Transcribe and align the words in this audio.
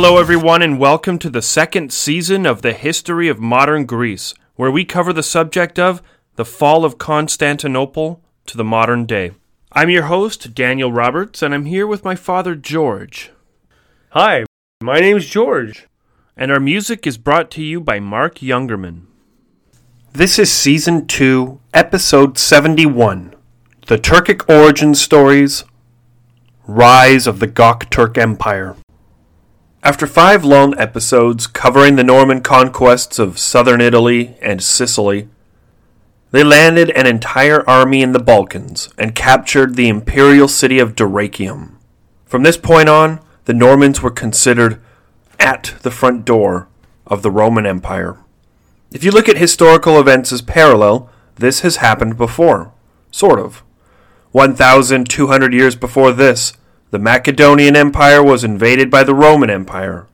Hello, 0.00 0.18
everyone, 0.18 0.62
and 0.62 0.78
welcome 0.78 1.18
to 1.18 1.28
the 1.28 1.42
second 1.42 1.92
season 1.92 2.46
of 2.46 2.62
the 2.62 2.72
History 2.72 3.26
of 3.28 3.40
Modern 3.40 3.84
Greece, 3.84 4.32
where 4.54 4.70
we 4.70 4.84
cover 4.84 5.12
the 5.12 5.24
subject 5.24 5.76
of 5.76 6.00
the 6.36 6.44
fall 6.44 6.84
of 6.84 6.98
Constantinople 6.98 8.22
to 8.46 8.56
the 8.56 8.62
modern 8.62 9.06
day. 9.06 9.32
I'm 9.72 9.90
your 9.90 10.04
host, 10.04 10.54
Daniel 10.54 10.92
Roberts, 10.92 11.42
and 11.42 11.52
I'm 11.52 11.64
here 11.64 11.84
with 11.84 12.04
my 12.04 12.14
father, 12.14 12.54
George. 12.54 13.32
Hi, 14.10 14.44
my 14.80 15.00
name's 15.00 15.26
George. 15.26 15.88
And 16.36 16.52
our 16.52 16.60
music 16.60 17.04
is 17.04 17.18
brought 17.18 17.50
to 17.50 17.62
you 17.64 17.80
by 17.80 17.98
Mark 17.98 18.36
Youngerman. 18.36 19.06
This 20.12 20.38
is 20.38 20.52
Season 20.52 21.08
2, 21.08 21.60
Episode 21.74 22.38
71 22.38 23.34
The 23.88 23.98
Turkic 23.98 24.48
Origin 24.48 24.94
Stories 24.94 25.64
Rise 26.68 27.26
of 27.26 27.40
the 27.40 27.48
Gok 27.48 27.90
Turk 27.90 28.16
Empire. 28.16 28.76
After 29.82 30.08
five 30.08 30.44
long 30.44 30.76
episodes 30.76 31.46
covering 31.46 31.94
the 31.94 32.04
Norman 32.04 32.40
conquests 32.40 33.18
of 33.20 33.38
southern 33.38 33.80
Italy 33.80 34.36
and 34.42 34.60
Sicily, 34.60 35.28
they 36.32 36.42
landed 36.42 36.90
an 36.90 37.06
entire 37.06 37.68
army 37.68 38.02
in 38.02 38.12
the 38.12 38.18
Balkans 38.18 38.88
and 38.98 39.14
captured 39.14 39.76
the 39.76 39.88
imperial 39.88 40.48
city 40.48 40.80
of 40.80 40.96
Dyrrhachium. 40.96 41.76
From 42.26 42.42
this 42.42 42.56
point 42.56 42.88
on, 42.88 43.20
the 43.44 43.54
Normans 43.54 44.02
were 44.02 44.10
considered 44.10 44.80
at 45.38 45.74
the 45.82 45.92
front 45.92 46.24
door 46.24 46.68
of 47.06 47.22
the 47.22 47.30
Roman 47.30 47.64
Empire. 47.64 48.18
If 48.90 49.04
you 49.04 49.12
look 49.12 49.28
at 49.28 49.38
historical 49.38 50.00
events 50.00 50.32
as 50.32 50.42
parallel, 50.42 51.08
this 51.36 51.60
has 51.60 51.76
happened 51.76 52.16
before. 52.16 52.72
Sort 53.12 53.38
of. 53.38 53.62
1,200 54.32 55.54
years 55.54 55.76
before 55.76 56.12
this, 56.12 56.52
the 56.90 56.98
Macedonian 56.98 57.76
Empire 57.76 58.22
was 58.22 58.44
invaded 58.44 58.90
by 58.90 59.04
the 59.04 59.14
Roman 59.14 59.50
Empire. 59.50 60.06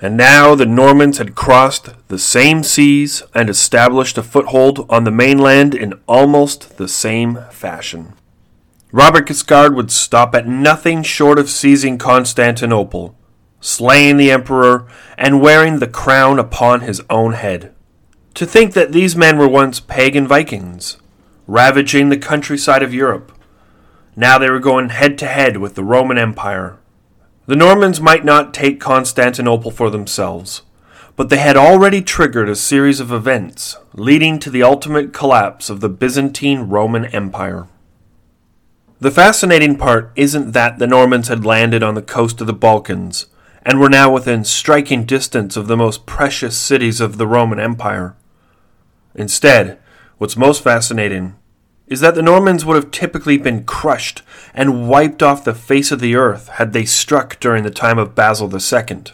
And 0.00 0.16
now 0.16 0.54
the 0.54 0.66
Normans 0.66 1.18
had 1.18 1.34
crossed 1.36 1.90
the 2.08 2.18
same 2.18 2.62
seas 2.62 3.22
and 3.32 3.48
established 3.48 4.18
a 4.18 4.22
foothold 4.22 4.86
on 4.90 5.04
the 5.04 5.10
mainland 5.10 5.74
in 5.74 5.94
almost 6.06 6.78
the 6.78 6.88
same 6.88 7.38
fashion. 7.50 8.14
Robert 8.90 9.26
Guiscard 9.26 9.74
would 9.74 9.90
stop 9.90 10.34
at 10.34 10.46
nothing 10.46 11.02
short 11.02 11.38
of 11.38 11.48
seizing 11.48 11.96
Constantinople, 11.96 13.16
slaying 13.60 14.16
the 14.16 14.30
emperor, 14.30 14.86
and 15.16 15.40
wearing 15.40 15.78
the 15.78 15.86
crown 15.86 16.38
upon 16.38 16.80
his 16.80 17.00
own 17.08 17.32
head. 17.32 17.72
To 18.34 18.46
think 18.46 18.74
that 18.74 18.92
these 18.92 19.16
men 19.16 19.38
were 19.38 19.48
once 19.48 19.80
pagan 19.80 20.26
Vikings, 20.26 20.96
ravaging 21.46 22.08
the 22.08 22.16
countryside 22.16 22.82
of 22.82 22.92
Europe. 22.92 23.32
Now 24.16 24.38
they 24.38 24.50
were 24.50 24.60
going 24.60 24.90
head 24.90 25.18
to 25.18 25.26
head 25.26 25.56
with 25.56 25.74
the 25.74 25.84
Roman 25.84 26.18
Empire, 26.18 26.78
the 27.46 27.56
Normans 27.56 28.00
might 28.00 28.24
not 28.24 28.54
take 28.54 28.80
Constantinople 28.80 29.70
for 29.70 29.90
themselves, 29.90 30.62
but 31.14 31.28
they 31.28 31.36
had 31.36 31.58
already 31.58 32.00
triggered 32.00 32.48
a 32.48 32.56
series 32.56 33.00
of 33.00 33.12
events 33.12 33.76
leading 33.92 34.38
to 34.38 34.48
the 34.48 34.62
ultimate 34.62 35.12
collapse 35.12 35.68
of 35.68 35.80
the 35.80 35.90
Byzantine 35.90 36.60
Roman 36.60 37.04
Empire. 37.06 37.68
The 38.98 39.10
fascinating 39.10 39.76
part 39.76 40.10
isn't 40.16 40.52
that 40.52 40.78
the 40.78 40.86
Normans 40.86 41.28
had 41.28 41.44
landed 41.44 41.82
on 41.82 41.94
the 41.94 42.00
coast 42.00 42.40
of 42.40 42.46
the 42.46 42.54
Balkans 42.54 43.26
and 43.62 43.78
were 43.78 43.90
now 43.90 44.10
within 44.10 44.44
striking 44.44 45.04
distance 45.04 45.54
of 45.54 45.66
the 45.66 45.76
most 45.76 46.06
precious 46.06 46.56
cities 46.56 46.98
of 46.98 47.18
the 47.18 47.26
Roman 47.26 47.60
Empire. 47.60 48.16
Instead, 49.14 49.78
what's 50.16 50.36
most 50.36 50.62
fascinating 50.62 51.34
is 51.94 52.00
that 52.00 52.16
the 52.16 52.22
Normans 52.22 52.64
would 52.64 52.74
have 52.74 52.90
typically 52.90 53.38
been 53.38 53.62
crushed 53.62 54.22
and 54.52 54.88
wiped 54.88 55.22
off 55.22 55.44
the 55.44 55.54
face 55.54 55.92
of 55.92 56.00
the 56.00 56.16
earth 56.16 56.48
had 56.48 56.72
they 56.72 56.84
struck 56.84 57.38
during 57.38 57.62
the 57.62 57.70
time 57.70 58.00
of 58.00 58.16
Basil 58.16 58.52
II. 58.52 59.04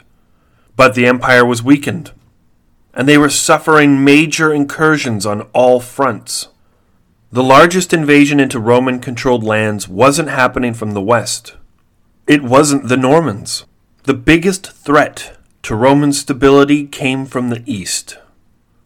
But 0.76 0.94
the 0.94 1.04
empire 1.04 1.44
was 1.44 1.62
weakened, 1.62 2.12
and 2.94 3.06
they 3.06 3.18
were 3.18 3.28
suffering 3.28 4.02
major 4.02 4.50
incursions 4.50 5.26
on 5.26 5.42
all 5.52 5.78
fronts. 5.80 6.48
The 7.30 7.42
largest 7.42 7.92
invasion 7.92 8.40
into 8.40 8.58
Roman 8.58 8.98
controlled 8.98 9.44
lands 9.44 9.86
wasn't 9.86 10.30
happening 10.30 10.72
from 10.72 10.92
the 10.92 11.02
west. 11.02 11.56
It 12.26 12.42
wasn't 12.42 12.88
the 12.88 12.96
Normans. 12.96 13.66
The 14.04 14.14
biggest 14.14 14.72
threat 14.72 15.36
to 15.64 15.76
Roman 15.76 16.14
stability 16.14 16.86
came 16.86 17.26
from 17.26 17.50
the 17.50 17.62
east, 17.66 18.16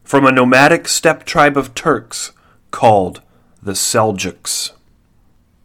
from 0.03 0.25
a 0.25 0.33
nomadic 0.33 0.89
steppe 0.89 1.23
tribe 1.23 1.55
of 1.55 1.73
Turks 1.73 2.33
called 2.71 3.21
the 3.65 3.71
Seljuks. 3.71 4.73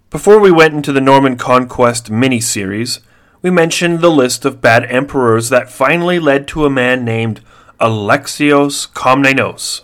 Before 0.09 0.41
we 0.41 0.50
went 0.50 0.72
into 0.72 0.91
the 0.91 1.03
Norman 1.03 1.37
Conquest 1.37 2.11
mini-series, 2.11 3.00
we 3.43 3.50
mentioned 3.50 4.00
the 4.00 4.11
list 4.11 4.47
of 4.47 4.62
bad 4.62 4.87
emperors 4.87 5.50
that 5.50 5.71
finally 5.71 6.19
led 6.19 6.49
to 6.49 6.65
a 6.65 6.71
man 6.71 7.05
named 7.05 7.43
Alexios 7.78 8.91
Komnenos. 8.91 9.83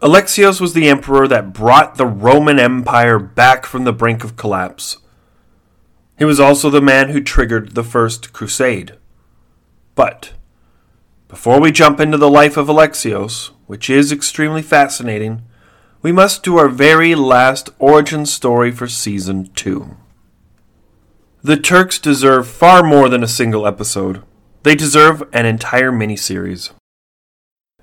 Alexios 0.00 0.60
was 0.60 0.74
the 0.74 0.88
emperor 0.88 1.26
that 1.26 1.52
brought 1.52 1.96
the 1.96 2.06
Roman 2.06 2.60
Empire 2.60 3.18
back 3.18 3.66
from 3.66 3.82
the 3.82 3.92
brink 3.92 4.22
of 4.22 4.36
collapse. 4.36 4.98
He 6.16 6.24
was 6.24 6.38
also 6.38 6.70
the 6.70 6.80
man 6.80 7.08
who 7.08 7.20
triggered 7.20 7.74
the 7.74 7.82
First 7.82 8.32
Crusade. 8.32 8.96
But, 9.96 10.34
before 11.26 11.60
we 11.60 11.72
jump 11.72 11.98
into 11.98 12.16
the 12.16 12.30
life 12.30 12.56
of 12.56 12.68
Alexios, 12.68 13.50
which 13.66 13.90
is 13.90 14.12
extremely 14.12 14.62
fascinating, 14.62 15.42
we 16.00 16.12
must 16.12 16.42
do 16.42 16.58
our 16.58 16.68
very 16.68 17.14
last 17.14 17.70
origin 17.78 18.24
story 18.24 18.70
for 18.70 18.86
Season 18.86 19.50
2. 19.54 19.96
The 21.42 21.56
Turks 21.56 21.98
deserve 21.98 22.46
far 22.46 22.82
more 22.82 23.08
than 23.08 23.22
a 23.22 23.28
single 23.28 23.66
episode. 23.66 24.22
They 24.62 24.74
deserve 24.74 25.22
an 25.32 25.46
entire 25.46 25.90
miniseries. 25.90 26.70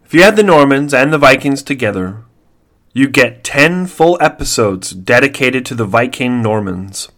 If 0.03 0.13
you 0.13 0.21
add 0.21 0.35
the 0.35 0.43
Normans 0.43 0.93
and 0.93 1.11
the 1.11 1.17
Vikings 1.17 1.63
together, 1.63 2.23
you 2.93 3.09
get 3.09 3.43
10 3.43 3.87
full 3.87 4.17
episodes 4.21 4.91
dedicated 4.91 5.65
to 5.65 5.75
the 5.75 5.85
Viking 5.85 6.41
Normans. 6.41 7.09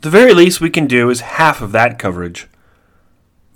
The 0.00 0.10
very 0.10 0.34
least 0.34 0.60
we 0.60 0.70
can 0.70 0.86
do 0.86 1.10
is 1.10 1.20
half 1.20 1.60
of 1.60 1.72
that 1.72 1.98
coverage. 1.98 2.48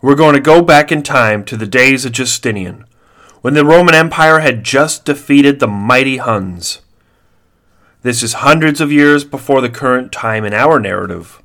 We're 0.02 0.14
going 0.14 0.34
to 0.34 0.40
go 0.40 0.62
back 0.62 0.92
in 0.92 1.02
time 1.02 1.44
to 1.46 1.56
the 1.56 1.66
days 1.66 2.04
of 2.04 2.12
Justinian, 2.12 2.84
when 3.40 3.54
the 3.54 3.64
Roman 3.64 3.94
Empire 3.94 4.40
had 4.40 4.64
just 4.64 5.04
defeated 5.04 5.60
the 5.60 5.66
mighty 5.66 6.18
Huns. 6.18 6.82
This 8.02 8.22
is 8.22 8.34
hundreds 8.34 8.80
of 8.80 8.92
years 8.92 9.24
before 9.24 9.60
the 9.60 9.70
current 9.70 10.12
time 10.12 10.44
in 10.44 10.52
our 10.52 10.78
narrative. 10.78 11.42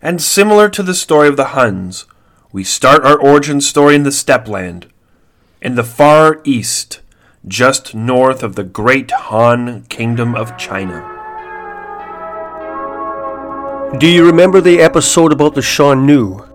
And 0.00 0.22
similar 0.22 0.68
to 0.68 0.82
the 0.82 0.94
story 0.94 1.28
of 1.28 1.36
the 1.36 1.46
Huns, 1.46 2.06
we 2.52 2.62
start 2.62 3.04
our 3.04 3.18
origin 3.18 3.60
story 3.60 3.96
in 3.96 4.04
the 4.04 4.12
steppe 4.12 4.46
land, 4.46 4.86
in 5.60 5.74
the 5.74 5.84
far 5.84 6.40
east, 6.44 7.00
just 7.46 7.94
north 7.94 8.42
of 8.42 8.54
the 8.54 8.64
great 8.64 9.10
Han 9.10 9.84
Kingdom 9.88 10.34
of 10.34 10.56
China. 10.56 11.12
Do 13.98 14.06
you 14.06 14.24
remember 14.26 14.60
the 14.60 14.80
episode 14.80 15.32
about 15.32 15.54
the 15.54 15.60
Xiongnu? 15.60 16.48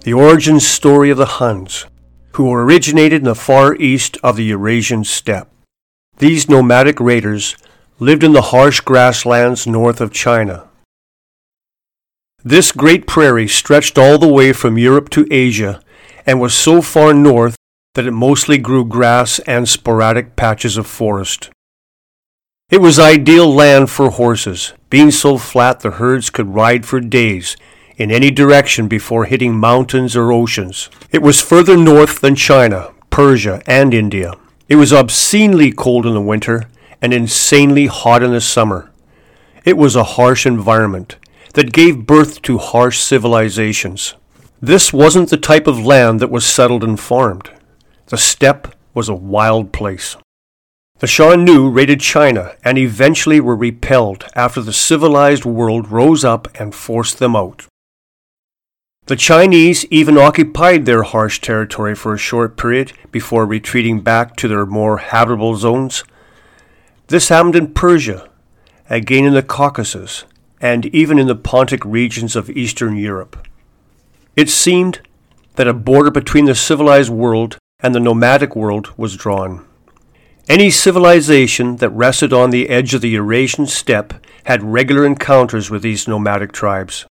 The 0.00 0.12
origin 0.12 0.58
story 0.58 1.10
of 1.10 1.18
the 1.18 1.26
Huns 1.26 1.86
who 2.34 2.52
originated 2.52 3.22
in 3.22 3.24
the 3.24 3.34
far 3.34 3.74
east 3.76 4.16
of 4.22 4.36
the 4.36 4.44
Eurasian 4.44 5.04
steppe. 5.04 5.48
These 6.18 6.48
nomadic 6.48 7.00
raiders 7.00 7.56
lived 7.98 8.24
in 8.24 8.32
the 8.32 8.50
harsh 8.52 8.80
grasslands 8.80 9.66
north 9.66 10.00
of 10.00 10.12
China. 10.12 10.68
This 12.44 12.72
great 12.72 13.06
prairie 13.06 13.48
stretched 13.48 13.98
all 13.98 14.18
the 14.18 14.32
way 14.32 14.52
from 14.52 14.78
Europe 14.78 15.08
to 15.10 15.26
Asia 15.30 15.80
and 16.26 16.40
was 16.40 16.54
so 16.54 16.82
far 16.82 17.14
north 17.14 17.56
that 17.94 18.06
it 18.06 18.12
mostly 18.12 18.58
grew 18.58 18.84
grass 18.84 19.38
and 19.40 19.68
sporadic 19.68 20.34
patches 20.34 20.76
of 20.76 20.86
forest. 20.86 21.50
It 22.70 22.80
was 22.80 22.98
ideal 22.98 23.52
land 23.52 23.90
for 23.90 24.10
horses, 24.10 24.72
being 24.88 25.10
so 25.10 25.36
flat 25.36 25.80
the 25.80 25.92
herds 25.92 26.30
could 26.30 26.54
ride 26.54 26.86
for 26.86 27.00
days 27.00 27.56
in 27.96 28.10
any 28.10 28.30
direction 28.30 28.88
before 28.88 29.24
hitting 29.24 29.54
mountains 29.54 30.16
or 30.16 30.32
oceans. 30.32 30.90
It 31.10 31.22
was 31.22 31.40
further 31.40 31.76
north 31.76 32.20
than 32.20 32.34
China, 32.34 32.92
Persia, 33.10 33.62
and 33.66 33.92
India. 33.92 34.34
It 34.68 34.76
was 34.76 34.92
obscenely 34.92 35.72
cold 35.72 36.06
in 36.06 36.14
the 36.14 36.20
winter 36.20 36.68
and 37.00 37.12
insanely 37.12 37.86
hot 37.86 38.22
in 38.22 38.32
the 38.32 38.40
summer. 38.40 38.90
It 39.64 39.76
was 39.76 39.96
a 39.96 40.04
harsh 40.04 40.46
environment 40.46 41.16
that 41.54 41.72
gave 41.72 42.06
birth 42.06 42.42
to 42.42 42.58
harsh 42.58 42.98
civilizations. 43.00 44.14
This 44.60 44.92
wasn't 44.92 45.30
the 45.30 45.36
type 45.36 45.66
of 45.66 45.84
land 45.84 46.20
that 46.20 46.30
was 46.30 46.46
settled 46.46 46.84
and 46.84 46.98
farmed. 46.98 47.50
The 48.06 48.16
steppe 48.16 48.74
was 48.94 49.08
a 49.08 49.14
wild 49.14 49.72
place. 49.72 50.16
The 51.00 51.08
Xiongnu 51.08 51.74
raided 51.74 52.00
China 52.00 52.54
and 52.64 52.78
eventually 52.78 53.40
were 53.40 53.56
repelled 53.56 54.24
after 54.36 54.60
the 54.60 54.72
civilized 54.72 55.44
world 55.44 55.90
rose 55.90 56.24
up 56.24 56.46
and 56.54 56.72
forced 56.74 57.18
them 57.18 57.34
out. 57.34 57.66
The 59.06 59.16
Chinese 59.16 59.84
even 59.86 60.16
occupied 60.16 60.86
their 60.86 61.02
harsh 61.02 61.40
territory 61.40 61.96
for 61.96 62.14
a 62.14 62.18
short 62.18 62.56
period 62.56 62.92
before 63.10 63.44
retreating 63.44 64.00
back 64.00 64.36
to 64.36 64.46
their 64.46 64.64
more 64.64 64.98
habitable 64.98 65.56
zones. 65.56 66.04
This 67.08 67.28
happened 67.28 67.56
in 67.56 67.74
Persia, 67.74 68.30
again 68.88 69.24
in 69.24 69.34
the 69.34 69.42
Caucasus, 69.42 70.24
and 70.60 70.86
even 70.86 71.18
in 71.18 71.26
the 71.26 71.34
Pontic 71.34 71.82
regions 71.84 72.36
of 72.36 72.48
Eastern 72.50 72.96
Europe. 72.96 73.44
It 74.36 74.48
seemed 74.48 75.00
that 75.56 75.66
a 75.66 75.74
border 75.74 76.12
between 76.12 76.44
the 76.44 76.54
civilized 76.54 77.10
world 77.10 77.58
and 77.80 77.96
the 77.96 78.00
nomadic 78.00 78.54
world 78.54 78.96
was 78.96 79.16
drawn. 79.16 79.66
Any 80.48 80.70
civilization 80.70 81.76
that 81.76 81.90
rested 81.90 82.32
on 82.32 82.50
the 82.50 82.68
edge 82.68 82.94
of 82.94 83.00
the 83.00 83.10
Eurasian 83.10 83.66
steppe 83.66 84.14
had 84.44 84.62
regular 84.62 85.04
encounters 85.04 85.70
with 85.70 85.82
these 85.82 86.06
nomadic 86.06 86.52
tribes. 86.52 87.04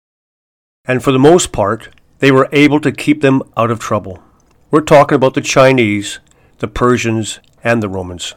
And 0.89 1.03
for 1.03 1.11
the 1.11 1.19
most 1.19 1.51
part, 1.51 1.89
they 2.17 2.31
were 2.31 2.49
able 2.51 2.79
to 2.79 2.91
keep 2.91 3.21
them 3.21 3.43
out 3.55 3.69
of 3.69 3.77
trouble. 3.77 4.23
We're 4.71 4.81
talking 4.81 5.15
about 5.15 5.35
the 5.35 5.41
Chinese, 5.41 6.17
the 6.57 6.67
Persians, 6.67 7.39
and 7.63 7.83
the 7.83 7.87
Romans. 7.87 8.33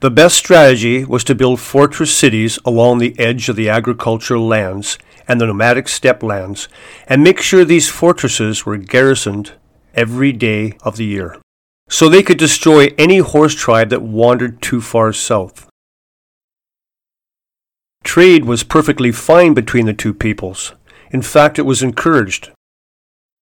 The 0.00 0.10
best 0.10 0.36
strategy 0.36 1.04
was 1.04 1.22
to 1.24 1.34
build 1.36 1.60
fortress 1.60 2.12
cities 2.12 2.58
along 2.64 2.98
the 2.98 3.16
edge 3.20 3.48
of 3.48 3.54
the 3.54 3.68
agricultural 3.68 4.44
lands 4.44 4.98
and 5.28 5.40
the 5.40 5.46
nomadic 5.46 5.88
steppe 5.88 6.24
lands, 6.24 6.66
and 7.06 7.22
make 7.22 7.40
sure 7.40 7.64
these 7.64 7.88
fortresses 7.88 8.66
were 8.66 8.76
garrisoned 8.76 9.52
every 9.94 10.32
day 10.32 10.76
of 10.82 10.96
the 10.96 11.06
year, 11.06 11.38
so 11.88 12.08
they 12.08 12.24
could 12.24 12.36
destroy 12.36 12.88
any 12.98 13.18
horse 13.18 13.54
tribe 13.54 13.90
that 13.90 14.02
wandered 14.02 14.60
too 14.60 14.80
far 14.80 15.12
south. 15.12 15.68
Trade 18.02 18.44
was 18.44 18.64
perfectly 18.64 19.12
fine 19.12 19.54
between 19.54 19.86
the 19.86 19.94
two 19.94 20.12
peoples. 20.12 20.72
In 21.14 21.22
fact, 21.22 21.60
it 21.60 21.62
was 21.62 21.80
encouraged. 21.80 22.50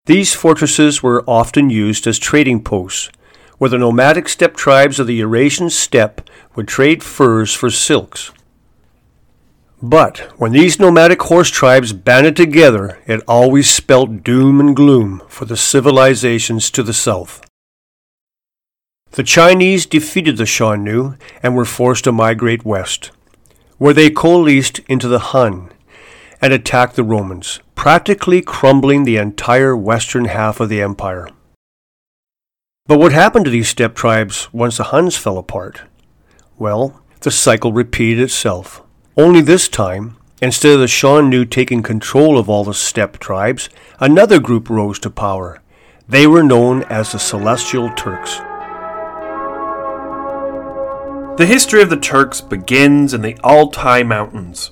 These 0.05 0.35
fortresses 0.35 1.01
were 1.01 1.27
often 1.27 1.71
used 1.71 2.05
as 2.05 2.19
trading 2.19 2.63
posts, 2.63 3.09
where 3.57 3.71
the 3.71 3.79
nomadic 3.79 4.29
steppe 4.29 4.55
tribes 4.55 4.99
of 4.99 5.07
the 5.07 5.15
Eurasian 5.15 5.71
steppe 5.71 6.29
would 6.53 6.67
trade 6.67 7.01
furs 7.01 7.51
for 7.55 7.71
silks. 7.71 8.31
But 9.81 10.19
when 10.37 10.51
these 10.51 10.79
nomadic 10.79 11.23
horse 11.23 11.49
tribes 11.49 11.93
banded 11.93 12.35
together, 12.35 12.99
it 13.07 13.23
always 13.27 13.71
spelt 13.71 14.23
doom 14.23 14.59
and 14.59 14.75
gloom 14.75 15.23
for 15.27 15.45
the 15.45 15.57
civilizations 15.57 16.69
to 16.69 16.83
the 16.83 16.93
south. 16.93 17.41
The 19.13 19.23
Chinese 19.23 19.87
defeated 19.87 20.37
the 20.37 20.43
Xiongnu 20.43 21.17
and 21.41 21.55
were 21.55 21.65
forced 21.65 22.03
to 22.03 22.11
migrate 22.11 22.63
west, 22.63 23.09
where 23.79 23.95
they 23.95 24.11
coalesced 24.11 24.77
into 24.87 25.07
the 25.07 25.33
Han 25.33 25.71
and 26.39 26.51
attacked 26.51 26.97
the 26.97 27.03
Romans, 27.05 27.61
practically 27.75 28.41
crumbling 28.41 29.03
the 29.03 29.17
entire 29.17 29.75
western 29.75 30.25
half 30.25 30.59
of 30.59 30.69
the 30.69 30.81
empire. 30.81 31.27
But 32.85 32.99
what 32.99 33.13
happened 33.13 33.45
to 33.45 33.51
these 33.51 33.69
steppe 33.69 33.95
tribes 33.95 34.51
once 34.53 34.77
the 34.77 34.85
Huns 34.85 35.15
fell 35.15 35.37
apart? 35.37 35.81
Well, 36.57 37.01
the 37.21 37.31
cycle 37.31 37.71
repeated 37.71 38.23
itself. 38.23 38.83
Only 39.15 39.41
this 39.41 39.67
time, 39.67 40.17
instead 40.41 40.73
of 40.73 40.79
the 40.79 40.87
Xiongnu 40.87 41.49
taking 41.49 41.81
control 41.81 42.37
of 42.37 42.49
all 42.49 42.63
the 42.63 42.73
steppe 42.73 43.19
tribes, 43.19 43.69
another 43.99 44.39
group 44.39 44.69
rose 44.69 44.99
to 44.99 45.09
power. 45.09 45.61
They 46.07 46.27
were 46.27 46.43
known 46.43 46.83
as 46.83 47.11
the 47.11 47.19
Celestial 47.19 47.89
Turks. 47.95 48.37
The 51.37 51.45
history 51.47 51.81
of 51.81 51.89
the 51.89 51.97
Turks 51.97 52.41
begins 52.41 53.13
in 53.13 53.21
the 53.21 53.37
Altai 53.39 54.03
Mountains, 54.03 54.71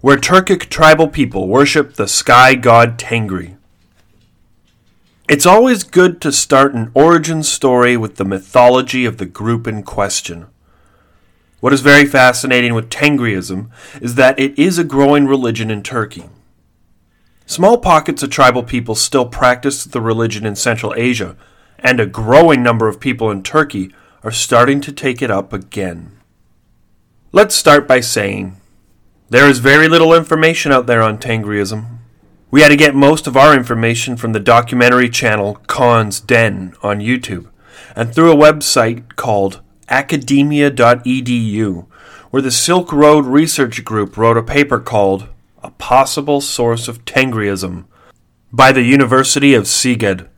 where 0.00 0.16
Turkic 0.16 0.70
tribal 0.70 1.08
people 1.08 1.46
worship 1.46 1.94
the 1.94 2.08
sky 2.08 2.54
god 2.54 2.98
Tengri. 2.98 3.56
It's 5.28 5.46
always 5.46 5.84
good 5.84 6.20
to 6.22 6.32
start 6.32 6.74
an 6.74 6.90
origin 6.94 7.42
story 7.42 7.96
with 7.96 8.16
the 8.16 8.24
mythology 8.24 9.04
of 9.04 9.18
the 9.18 9.26
group 9.26 9.66
in 9.66 9.82
question. 9.82 10.46
What 11.60 11.74
is 11.74 11.82
very 11.82 12.06
fascinating 12.06 12.74
with 12.74 12.88
Tengriism 12.88 13.70
is 14.00 14.14
that 14.14 14.40
it 14.40 14.58
is 14.58 14.78
a 14.78 14.84
growing 14.84 15.26
religion 15.26 15.70
in 15.70 15.82
Turkey. 15.82 16.24
Small 17.44 17.76
pockets 17.78 18.22
of 18.22 18.30
tribal 18.30 18.62
people 18.62 18.94
still 18.94 19.26
practice 19.26 19.84
the 19.84 20.00
religion 20.00 20.46
in 20.46 20.56
Central 20.56 20.94
Asia, 20.96 21.36
and 21.78 22.00
a 22.00 22.06
growing 22.06 22.62
number 22.62 22.88
of 22.88 23.00
people 23.00 23.30
in 23.30 23.42
Turkey 23.42 23.92
are 24.22 24.30
starting 24.30 24.80
to 24.80 24.92
take 24.92 25.20
it 25.20 25.30
up 25.30 25.52
again. 25.52 26.18
Let's 27.32 27.54
start 27.54 27.86
by 27.86 28.00
saying 28.00 28.59
there 29.30 29.48
is 29.48 29.60
very 29.60 29.88
little 29.88 30.12
information 30.12 30.72
out 30.72 30.86
there 30.86 31.02
on 31.02 31.16
Tengriism. 31.16 31.98
We 32.50 32.62
had 32.62 32.68
to 32.68 32.76
get 32.76 32.96
most 32.96 33.28
of 33.28 33.36
our 33.36 33.54
information 33.56 34.16
from 34.16 34.32
the 34.32 34.40
documentary 34.40 35.08
channel 35.08 35.54
Khan's 35.68 36.20
Den 36.20 36.74
on 36.82 36.98
YouTube 36.98 37.48
and 37.94 38.12
through 38.12 38.32
a 38.32 38.36
website 38.36 39.14
called 39.14 39.60
academia.edu, 39.88 41.86
where 42.30 42.42
the 42.42 42.50
Silk 42.50 42.92
Road 42.92 43.24
Research 43.24 43.84
Group 43.84 44.16
wrote 44.16 44.36
a 44.36 44.42
paper 44.42 44.80
called 44.80 45.28
A 45.62 45.70
Possible 45.70 46.40
Source 46.40 46.88
of 46.88 47.04
Tengriism 47.04 47.84
by 48.52 48.72
the 48.72 48.82
University 48.82 49.54
of 49.54 49.64
Szeged. 49.64 50.28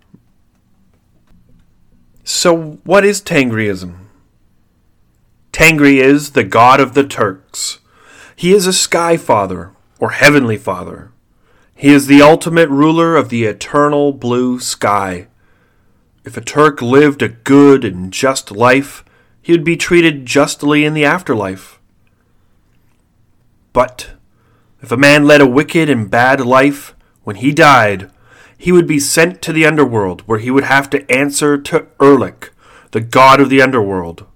So, 2.25 2.79
what 2.85 3.05
is 3.05 3.23
Tengriism? 3.23 3.97
Tengri 5.51 5.97
is 5.97 6.31
the 6.31 6.45
god 6.45 6.79
of 6.79 6.95
the 6.95 7.05
Turks. 7.05 7.79
He 8.43 8.53
is 8.53 8.67
a 8.67 8.73
sky 8.73 9.17
father, 9.17 9.71
or 10.01 10.11
heavenly 10.11 10.57
father. 10.57 11.13
He 11.77 11.91
is 11.91 12.09
the 12.09 12.23
ultimate 12.23 12.69
ruler 12.71 13.15
of 13.15 13.29
the 13.29 13.45
eternal 13.45 14.13
blue 14.13 14.59
sky. 14.59 15.29
If 16.25 16.37
a 16.37 16.41
Turk 16.41 16.83
lived 16.83 17.23
a 17.23 17.29
good 17.29 17.85
and 17.85 18.13
just 18.13 18.51
life, 18.51 19.05
he 19.41 19.53
would 19.53 19.63
be 19.63 19.77
treated 19.77 20.27
justly 20.27 20.85
in 20.85 20.93
the 20.93 21.05
afterlife. 21.05 21.79
But 23.73 24.11
if 24.81 24.91
a 24.91 24.97
man 24.97 25.25
led 25.25 25.41
a 25.41 25.47
wicked 25.47 25.89
and 25.89 26.11
bad 26.11 26.41
life, 26.41 26.97
when 27.23 27.37
he 27.37 27.53
died, 27.53 28.11
he 28.59 28.73
would 28.73 28.89
be 28.89 28.99
sent 28.99 29.41
to 29.43 29.53
the 29.53 29.65
underworld, 29.65 30.23
where 30.23 30.41
he 30.41 30.51
would 30.51 30.65
have 30.65 30.91
to 30.91 31.09
answer 31.09 31.57
to 31.59 31.87
Erlik, 32.01 32.49
the 32.91 33.01
god 33.01 33.41
of 33.41 33.51
the 33.51 33.63
underworld. 33.63 34.27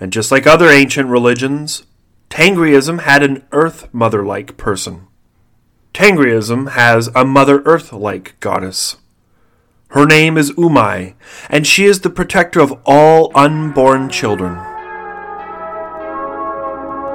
And 0.00 0.12
just 0.12 0.32
like 0.32 0.48
other 0.48 0.68
ancient 0.68 1.08
religions, 1.08 1.84
Tengriism 2.30 3.02
had 3.02 3.22
an 3.22 3.44
earth 3.52 3.92
mother 3.92 4.24
like 4.24 4.56
person. 4.56 5.08
Tengriism 5.92 6.70
has 6.70 7.08
a 7.08 7.24
Mother 7.24 7.60
Earth 7.64 7.92
like 7.92 8.38
goddess. 8.38 8.96
Her 9.88 10.06
name 10.06 10.38
is 10.38 10.52
Umai, 10.52 11.14
and 11.48 11.66
she 11.66 11.84
is 11.84 12.00
the 12.00 12.08
protector 12.08 12.60
of 12.60 12.80
all 12.86 13.32
unborn 13.34 14.08
children. 14.08 14.56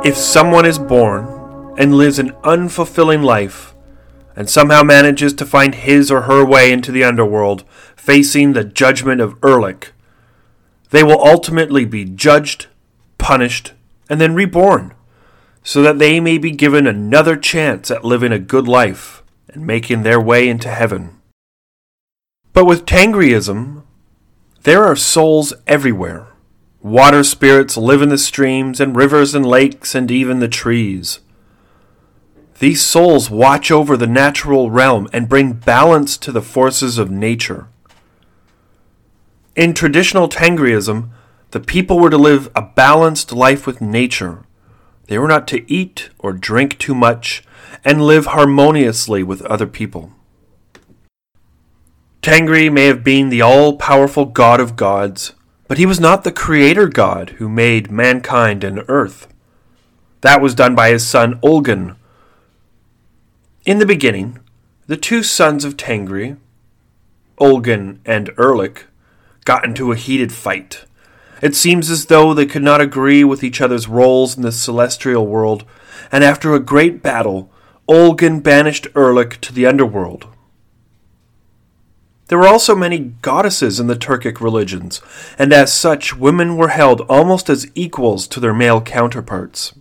If 0.05 0.17
someone 0.17 0.65
is 0.65 0.77
born 0.77 1.73
and 1.77 1.95
lives 1.95 2.19
an 2.19 2.31
unfulfilling 2.43 3.23
life, 3.23 3.73
and 4.35 4.49
somehow 4.49 4.83
manages 4.83 5.33
to 5.35 5.45
find 5.45 5.73
his 5.73 6.11
or 6.11 6.23
her 6.23 6.45
way 6.45 6.73
into 6.73 6.91
the 6.91 7.05
underworld, 7.05 7.63
facing 7.95 8.51
the 8.51 8.65
judgment 8.65 9.21
of 9.21 9.39
Erlik, 9.39 9.91
they 10.89 11.01
will 11.01 11.25
ultimately 11.25 11.85
be 11.85 12.03
judged, 12.03 12.67
punished, 13.17 13.71
and 14.09 14.19
then 14.19 14.35
reborn, 14.35 14.93
so 15.67 15.81
that 15.81 15.97
they 15.97 16.19
may 16.19 16.37
be 16.37 16.51
given 16.51 16.85
another 16.85 17.35
chance 17.35 17.89
at 17.89 18.05
living 18.05 18.31
a 18.31 18.37
good 18.37 18.67
life 18.67 19.23
and 19.49 19.65
making 19.65 20.03
their 20.03 20.21
way 20.21 20.47
into 20.47 20.69
heaven. 20.69 21.19
But 22.53 22.65
with 22.65 22.85
Tengriism, 22.85 23.81
there 24.61 24.83
are 24.83 24.95
souls 24.95 25.53
everywhere. 25.65 26.27
Water 26.83 27.23
spirits 27.23 27.77
live 27.77 28.03
in 28.03 28.09
the 28.09 28.17
streams 28.19 28.79
and 28.79 28.95
rivers 28.95 29.33
and 29.33 29.43
lakes 29.43 29.95
and 29.95 30.11
even 30.11 30.37
the 30.39 30.47
trees. 30.47 31.19
These 32.59 32.83
souls 32.83 33.31
watch 33.31 33.71
over 33.71 33.97
the 33.97 34.05
natural 34.05 34.69
realm 34.69 35.09
and 35.11 35.27
bring 35.27 35.53
balance 35.53 36.15
to 36.17 36.31
the 36.31 36.43
forces 36.43 36.99
of 36.99 37.09
nature. 37.09 37.67
In 39.55 39.73
traditional 39.73 40.29
Tengriism, 40.29 41.09
the 41.49 41.59
people 41.59 41.97
were 41.97 42.11
to 42.11 42.17
live 42.19 42.51
a 42.55 42.61
balanced 42.61 43.33
life 43.33 43.65
with 43.65 43.81
nature. 43.81 44.45
They 45.07 45.17
were 45.17 45.27
not 45.27 45.47
to 45.49 45.71
eat 45.71 46.09
or 46.19 46.33
drink 46.33 46.77
too 46.77 46.95
much 46.95 47.43
and 47.83 48.01
live 48.01 48.27
harmoniously 48.27 49.23
with 49.23 49.41
other 49.43 49.67
people. 49.67 50.11
Tengri 52.21 52.71
may 52.71 52.85
have 52.85 53.03
been 53.03 53.29
the 53.29 53.41
all 53.41 53.77
powerful 53.77 54.25
god 54.25 54.59
of 54.59 54.75
gods, 54.75 55.33
but 55.67 55.77
he 55.77 55.85
was 55.85 55.99
not 55.99 56.23
the 56.23 56.31
creator 56.31 56.87
god 56.87 57.31
who 57.37 57.47
made 57.47 57.91
mankind 57.91 58.63
and 58.63 58.83
earth. 58.87 59.27
That 60.21 60.41
was 60.41 60.55
done 60.55 60.73
by 60.73 60.89
his 60.89 61.07
son 61.07 61.39
Ulgan. 61.41 61.97
In 63.63 63.77
the 63.77 63.85
beginning, 63.85 64.39
the 64.87 64.97
two 64.97 65.21
sons 65.21 65.63
of 65.63 65.77
Tengri, 65.77 66.37
Ulgan 67.39 67.99
and 68.05 68.29
Erlik, 68.37 68.85
got 69.43 69.63
into 69.63 69.91
a 69.91 69.95
heated 69.95 70.31
fight. 70.31 70.85
It 71.41 71.55
seems 71.55 71.89
as 71.89 72.05
though 72.05 72.33
they 72.33 72.45
could 72.45 72.63
not 72.63 72.81
agree 72.81 73.23
with 73.23 73.43
each 73.43 73.61
other's 73.61 73.87
roles 73.87 74.37
in 74.37 74.43
the 74.43 74.51
celestial 74.51 75.27
world, 75.27 75.65
and 76.11 76.23
after 76.23 76.53
a 76.53 76.59
great 76.59 77.03
battle, 77.03 77.51
Ulgan 77.87 78.41
banished 78.41 78.87
Erlik 78.93 79.39
to 79.41 79.53
the 79.53 79.65
underworld. 79.65 80.27
There 82.27 82.39
were 82.39 82.47
also 82.47 82.75
many 82.75 82.99
goddesses 83.21 83.79
in 83.79 83.85
the 83.85 83.95
Turkic 83.95 84.41
religions, 84.41 85.01
and 85.37 85.53
as 85.53 85.71
such, 85.71 86.15
women 86.15 86.57
were 86.57 86.69
held 86.69 87.01
almost 87.01 87.49
as 87.49 87.69
equals 87.75 88.27
to 88.29 88.39
their 88.39 88.53
male 88.53 88.81
counterparts. 88.81 89.73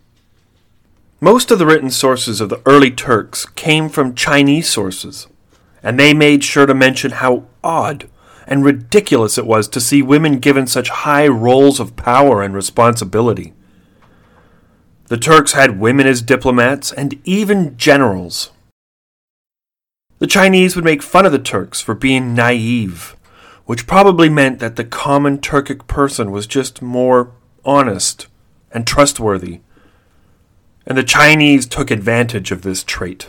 Most 1.20 1.50
of 1.50 1.58
the 1.58 1.64
written 1.64 1.88
sources 1.88 2.42
of 2.42 2.50
the 2.50 2.60
early 2.66 2.90
Turks 2.90 3.46
came 3.46 3.88
from 3.88 4.14
Chinese 4.14 4.68
sources, 4.68 5.26
and 5.82 5.98
they 5.98 6.12
made 6.12 6.44
sure 6.44 6.66
to 6.66 6.74
mention 6.74 7.12
how 7.12 7.44
odd 7.62 8.10
and 8.46 8.64
ridiculous 8.64 9.38
it 9.38 9.46
was 9.46 9.68
to 9.68 9.80
see 9.80 10.02
women 10.02 10.38
given 10.38 10.66
such 10.66 10.88
high 10.88 11.26
roles 11.26 11.80
of 11.80 11.96
power 11.96 12.42
and 12.42 12.54
responsibility. 12.54 13.52
The 15.08 15.16
Turks 15.16 15.52
had 15.52 15.78
women 15.78 16.06
as 16.06 16.22
diplomats 16.22 16.92
and 16.92 17.20
even 17.24 17.76
generals. 17.76 18.50
The 20.18 20.26
Chinese 20.26 20.74
would 20.74 20.84
make 20.84 21.02
fun 21.02 21.26
of 21.26 21.32
the 21.32 21.38
Turks 21.38 21.80
for 21.80 21.94
being 21.94 22.34
naive, 22.34 23.16
which 23.66 23.86
probably 23.86 24.28
meant 24.28 24.58
that 24.60 24.76
the 24.76 24.84
common 24.84 25.38
Turkic 25.38 25.86
person 25.86 26.30
was 26.30 26.46
just 26.46 26.80
more 26.80 27.32
honest 27.64 28.28
and 28.70 28.86
trustworthy, 28.86 29.60
and 30.86 30.96
the 30.96 31.02
Chinese 31.02 31.66
took 31.66 31.90
advantage 31.90 32.50
of 32.50 32.62
this 32.62 32.82
trait. 32.82 33.28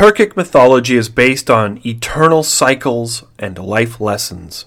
Turkic 0.00 0.34
mythology 0.34 0.96
is 0.96 1.10
based 1.10 1.50
on 1.50 1.78
eternal 1.84 2.42
cycles 2.42 3.22
and 3.38 3.58
life 3.58 4.00
lessons. 4.00 4.64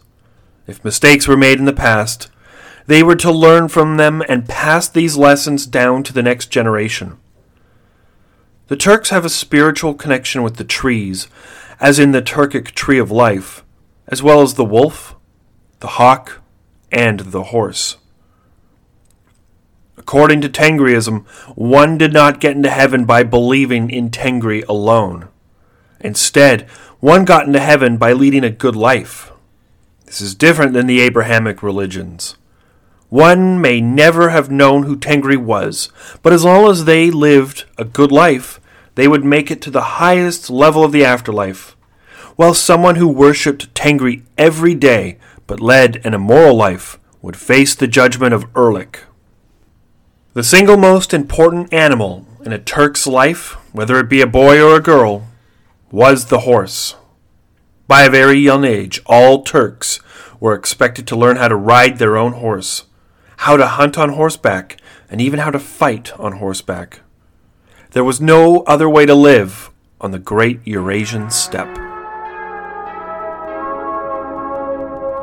If 0.68 0.86
mistakes 0.86 1.28
were 1.28 1.36
made 1.36 1.58
in 1.58 1.66
the 1.66 1.74
past, 1.74 2.30
they 2.86 3.02
were 3.02 3.16
to 3.16 3.32
learn 3.32 3.68
from 3.68 3.98
them 3.98 4.22
and 4.30 4.48
pass 4.48 4.88
these 4.88 5.18
lessons 5.18 5.66
down 5.66 6.04
to 6.04 6.14
the 6.14 6.22
next 6.22 6.52
generation. 6.52 7.18
The 8.68 8.76
Turks 8.76 9.10
have 9.10 9.26
a 9.26 9.30
spiritual 9.30 9.96
connection 9.96 10.44
with 10.44 10.58
the 10.58 10.64
trees, 10.64 11.28
as 11.80 11.98
in 11.98 12.12
the 12.12 12.22
Turkic 12.22 12.68
tree 12.74 13.00
of 13.00 13.10
life, 13.10 13.66
as 14.08 14.22
well 14.22 14.44
as 14.44 14.54
the 14.54 14.64
wolf, 14.64 15.16
the 15.80 15.98
hawk, 15.98 16.42
and 16.92 17.22
the 17.22 17.46
horse. 17.46 17.98
According 19.98 20.42
to 20.42 20.50
Tengriism, 20.50 21.26
one 21.56 21.98
did 21.98 22.14
not 22.14 22.40
get 22.40 22.56
into 22.56 22.70
heaven 22.70 23.06
by 23.06 23.24
believing 23.24 23.90
in 23.90 24.10
Tengri 24.10 24.68
alone. 24.68 25.28
Instead, 26.00 26.64
one 27.00 27.26
got 27.26 27.46
into 27.46 27.60
heaven 27.60 27.98
by 27.98 28.14
leading 28.14 28.44
a 28.44 28.50
good 28.50 28.76
life. 28.76 29.32
This 30.06 30.20
is 30.20 30.36
different 30.36 30.74
than 30.74 30.88
the 30.88 31.00
Abrahamic 31.02 31.62
religions. 31.62 32.36
One 33.10 33.62
may 33.62 33.80
never 33.80 34.30
have 34.30 34.50
known 34.50 34.84
who 34.84 34.98
Tengri 34.98 35.38
was, 35.38 35.90
but 36.24 36.34
as 36.34 36.44
long 36.44 36.70
as 36.70 36.86
they 36.86 37.12
lived 37.12 37.66
a 37.78 37.86
good 37.86 38.12
life, 38.12 38.60
they 38.96 39.08
would 39.08 39.24
make 39.24 39.52
it 39.52 39.62
to 39.62 39.70
the 39.70 40.00
highest 40.02 40.50
level 40.50 40.84
of 40.84 40.92
the 40.92 41.06
afterlife. 41.06 41.76
While 42.36 42.56
someone 42.56 42.96
who 42.96 43.08
worshipped 43.08 43.74
Tengri 43.76 44.24
every 44.38 44.74
day 44.74 45.20
but 45.46 45.60
led 45.60 46.02
an 46.04 46.16
immoral 46.16 46.56
life 46.56 46.98
would 47.22 47.38
face 47.38 47.76
the 47.76 47.88
judgment 47.88 48.34
of 48.34 48.52
Erlik. 48.54 49.02
The 50.34 50.44
single 50.44 50.78
most 50.78 51.14
important 51.14 51.72
animal 51.72 52.26
in 52.44 52.52
a 52.52 52.58
Turk's 52.58 53.06
life, 53.06 53.52
whether 53.72 54.00
it 54.00 54.10
be 54.10 54.20
a 54.20 54.26
boy 54.26 54.60
or 54.60 54.76
a 54.76 54.82
girl, 54.82 55.28
was 55.92 56.26
the 56.26 56.40
horse. 56.40 56.96
By 57.88 58.02
a 58.02 58.10
very 58.10 58.40
young 58.40 58.66
age, 58.66 59.00
all 59.06 59.44
Turks 59.44 60.00
were 60.40 60.56
expected 60.56 61.06
to 61.06 61.16
learn 61.16 61.36
how 61.38 61.50
to 61.50 61.56
ride 61.56 62.00
their 62.00 62.18
own 62.18 62.34
horse, 62.34 62.86
how 63.38 63.58
to 63.58 63.68
hunt 63.68 63.96
on 64.00 64.14
horseback, 64.14 64.82
and 65.08 65.22
even 65.22 65.40
how 65.40 65.52
to 65.52 65.60
fight 65.60 66.12
on 66.20 66.38
horseback. 66.38 67.02
There 67.92 68.04
was 68.04 68.20
no 68.20 68.62
other 68.62 68.90
way 68.90 69.06
to 69.06 69.14
live 69.14 69.70
on 70.02 70.10
the 70.10 70.18
great 70.18 70.62
Eurasian 70.66 71.30
steppe. 71.30 71.78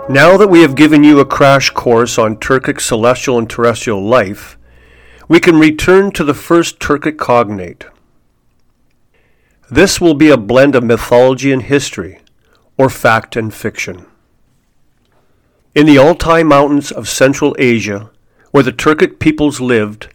Now 0.08 0.36
that 0.36 0.50
we 0.50 0.62
have 0.62 0.76
given 0.76 1.02
you 1.02 1.18
a 1.18 1.26
crash 1.26 1.70
course 1.70 2.16
on 2.16 2.36
Turkic 2.36 2.80
celestial 2.80 3.38
and 3.38 3.50
terrestrial 3.50 4.04
life, 4.04 4.56
we 5.30 5.38
can 5.38 5.60
return 5.60 6.10
to 6.10 6.24
the 6.24 6.34
first 6.34 6.80
Turkic 6.80 7.16
Khaganate. 7.16 7.88
This 9.70 10.00
will 10.00 10.14
be 10.14 10.28
a 10.28 10.36
blend 10.36 10.74
of 10.74 10.82
mythology 10.82 11.52
and 11.52 11.62
history, 11.62 12.18
or 12.76 12.90
fact 12.90 13.36
and 13.36 13.54
fiction. 13.54 14.06
In 15.72 15.86
the 15.86 15.98
Altai 15.98 16.42
Mountains 16.42 16.90
of 16.90 17.08
Central 17.08 17.54
Asia, 17.60 18.10
where 18.50 18.64
the 18.64 18.72
Turkic 18.72 19.20
peoples 19.20 19.60
lived, 19.60 20.08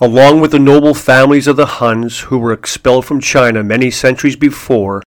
along 0.00 0.40
with 0.40 0.52
the 0.52 0.60
noble 0.60 0.94
families 0.94 1.48
of 1.48 1.56
the 1.56 1.80
Huns 1.80 2.20
who 2.20 2.38
were 2.38 2.52
expelled 2.52 3.04
from 3.04 3.20
China 3.20 3.64
many 3.64 3.90
centuries 3.90 4.36
before, 4.36 5.02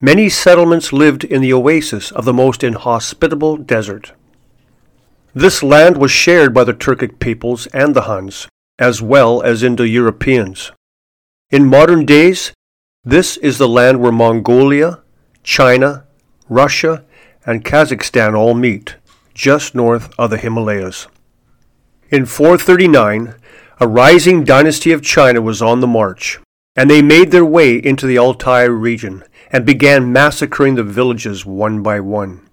many 0.00 0.28
settlements 0.28 0.92
lived 0.92 1.22
in 1.22 1.40
the 1.42 1.52
oasis 1.52 2.10
of 2.10 2.24
the 2.24 2.34
most 2.34 2.64
inhospitable 2.64 3.56
desert. 3.56 4.14
This 5.32 5.62
land 5.62 5.96
was 5.96 6.10
shared 6.10 6.52
by 6.52 6.64
the 6.64 6.74
Turkic 6.74 7.20
peoples 7.20 7.68
and 7.68 7.94
the 7.94 8.02
Huns, 8.02 8.48
as 8.80 9.00
well 9.02 9.42
as 9.42 9.62
Indo 9.62 9.84
Europeans. 9.84 10.72
In 11.50 11.66
modern 11.66 12.06
days, 12.06 12.52
this 13.04 13.36
is 13.36 13.58
the 13.58 13.68
land 13.68 14.00
where 14.00 14.10
Mongolia, 14.10 15.00
China, 15.42 16.06
Russia, 16.48 17.04
and 17.44 17.64
Kazakhstan 17.64 18.36
all 18.36 18.54
meet, 18.54 18.96
just 19.34 19.74
north 19.74 20.12
of 20.18 20.30
the 20.30 20.38
Himalayas. 20.38 21.06
In 22.10 22.26
439, 22.26 23.34
a 23.78 23.86
rising 23.86 24.44
dynasty 24.44 24.92
of 24.92 25.02
China 25.02 25.40
was 25.40 25.62
on 25.62 25.80
the 25.80 25.86
march, 25.86 26.40
and 26.74 26.90
they 26.90 27.02
made 27.02 27.30
their 27.30 27.44
way 27.44 27.76
into 27.76 28.06
the 28.06 28.18
Altai 28.18 28.62
region 28.62 29.22
and 29.52 29.66
began 29.66 30.12
massacring 30.12 30.74
the 30.74 30.82
villages 30.82 31.44
one 31.44 31.82
by 31.82 32.00
one. 32.00 32.48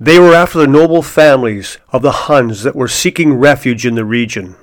They 0.00 0.18
were 0.18 0.34
after 0.34 0.58
the 0.58 0.66
noble 0.66 1.02
families 1.02 1.78
of 1.90 2.02
the 2.02 2.12
Huns 2.12 2.62
that 2.64 2.74
were 2.74 2.88
seeking 2.88 3.34
refuge 3.34 3.86
in 3.86 3.94
the 3.94 4.04
region. 4.04 4.56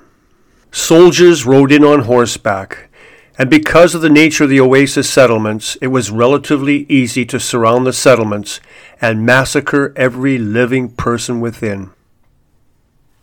Soldiers 0.73 1.45
rode 1.45 1.69
in 1.69 1.83
on 1.83 2.03
horseback, 2.03 2.89
and 3.37 3.49
because 3.49 3.93
of 3.93 4.01
the 4.01 4.09
nature 4.09 4.45
of 4.45 4.49
the 4.49 4.61
oasis 4.61 5.09
settlements, 5.09 5.75
it 5.81 5.87
was 5.87 6.11
relatively 6.11 6.85
easy 6.87 7.25
to 7.25 7.41
surround 7.41 7.85
the 7.85 7.91
settlements 7.91 8.61
and 9.01 9.25
massacre 9.25 9.91
every 9.97 10.37
living 10.37 10.87
person 10.87 11.41
within. 11.41 11.91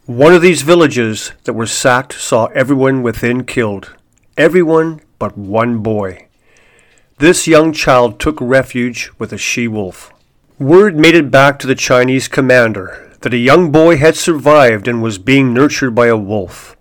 One 0.04 0.34
of 0.34 0.42
these 0.42 0.60
villages 0.60 1.32
that 1.44 1.54
were 1.54 1.66
sacked 1.66 2.12
saw 2.12 2.46
everyone 2.46 3.02
within 3.02 3.44
killed, 3.44 3.96
everyone 4.36 5.00
but 5.18 5.38
one 5.38 5.78
boy. 5.78 6.26
This 7.16 7.48
young 7.48 7.72
child 7.72 8.20
took 8.20 8.36
refuge 8.42 9.10
with 9.18 9.32
a 9.32 9.38
she 9.38 9.66
wolf. 9.66 10.12
Word 10.58 10.96
made 10.96 11.14
it 11.14 11.30
back 11.30 11.58
to 11.60 11.66
the 11.66 11.74
Chinese 11.74 12.28
commander 12.28 13.10
that 13.22 13.32
a 13.32 13.38
young 13.38 13.72
boy 13.72 13.96
had 13.96 14.16
survived 14.16 14.86
and 14.86 15.02
was 15.02 15.16
being 15.16 15.54
nurtured 15.54 15.94
by 15.94 16.08
a 16.08 16.16
wolf 16.16 16.76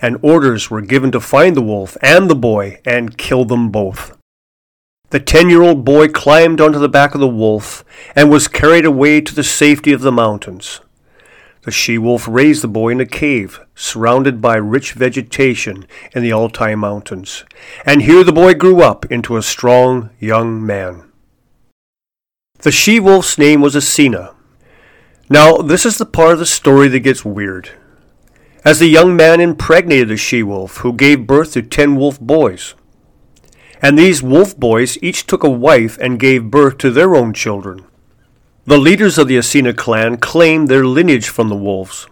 and 0.00 0.18
orders 0.22 0.70
were 0.70 0.80
given 0.80 1.12
to 1.12 1.20
find 1.20 1.56
the 1.56 1.62
wolf 1.62 1.96
and 2.02 2.30
the 2.30 2.34
boy 2.34 2.80
and 2.84 3.18
kill 3.18 3.44
them 3.44 3.70
both. 3.70 4.16
The 5.10 5.20
ten 5.20 5.50
year 5.50 5.62
old 5.62 5.84
boy 5.84 6.08
climbed 6.08 6.60
onto 6.60 6.78
the 6.78 6.88
back 6.88 7.14
of 7.14 7.20
the 7.20 7.28
wolf 7.28 7.84
and 8.14 8.30
was 8.30 8.48
carried 8.48 8.84
away 8.84 9.20
to 9.20 9.34
the 9.34 9.42
safety 9.42 9.92
of 9.92 10.02
the 10.02 10.12
mountains. 10.12 10.80
The 11.62 11.70
she 11.70 11.98
wolf 11.98 12.26
raised 12.26 12.62
the 12.62 12.68
boy 12.68 12.90
in 12.90 13.00
a 13.00 13.06
cave 13.06 13.60
surrounded 13.74 14.40
by 14.40 14.56
rich 14.56 14.92
vegetation 14.92 15.86
in 16.14 16.22
the 16.22 16.32
Altai 16.32 16.74
Mountains, 16.74 17.44
and 17.84 18.02
here 18.02 18.24
the 18.24 18.32
boy 18.32 18.54
grew 18.54 18.82
up 18.82 19.04
into 19.10 19.36
a 19.36 19.42
strong 19.42 20.10
young 20.18 20.64
man. 20.64 21.10
The 22.60 22.70
she 22.70 22.98
wolf's 23.00 23.36
name 23.36 23.60
was 23.60 23.74
Asina. 23.74 24.34
Now, 25.28 25.58
this 25.58 25.84
is 25.84 25.98
the 25.98 26.06
part 26.06 26.34
of 26.34 26.38
the 26.38 26.46
story 26.46 26.88
that 26.88 27.00
gets 27.00 27.24
weird 27.24 27.70
as 28.64 28.78
the 28.78 28.86
young 28.86 29.16
man 29.16 29.40
impregnated 29.40 30.08
the 30.08 30.16
she 30.16 30.42
wolf, 30.42 30.78
who 30.78 30.92
gave 30.92 31.26
birth 31.26 31.52
to 31.52 31.62
ten 31.62 31.96
wolf 31.96 32.20
boys. 32.20 32.74
And 33.82 33.98
these 33.98 34.22
wolf 34.22 34.58
boys 34.58 34.98
each 35.02 35.26
took 35.26 35.42
a 35.42 35.50
wife 35.50 35.96
and 36.00 36.20
gave 36.20 36.50
birth 36.50 36.78
to 36.78 36.90
their 36.90 37.14
own 37.14 37.32
children. 37.32 37.84
The 38.66 38.78
leaders 38.78 39.16
of 39.16 39.26
the 39.26 39.38
Asina 39.38 39.74
clan 39.74 40.18
claimed 40.18 40.68
their 40.68 40.84
lineage 40.84 41.28
from 41.28 41.48
the 41.48 41.56
wolves. 41.56 42.06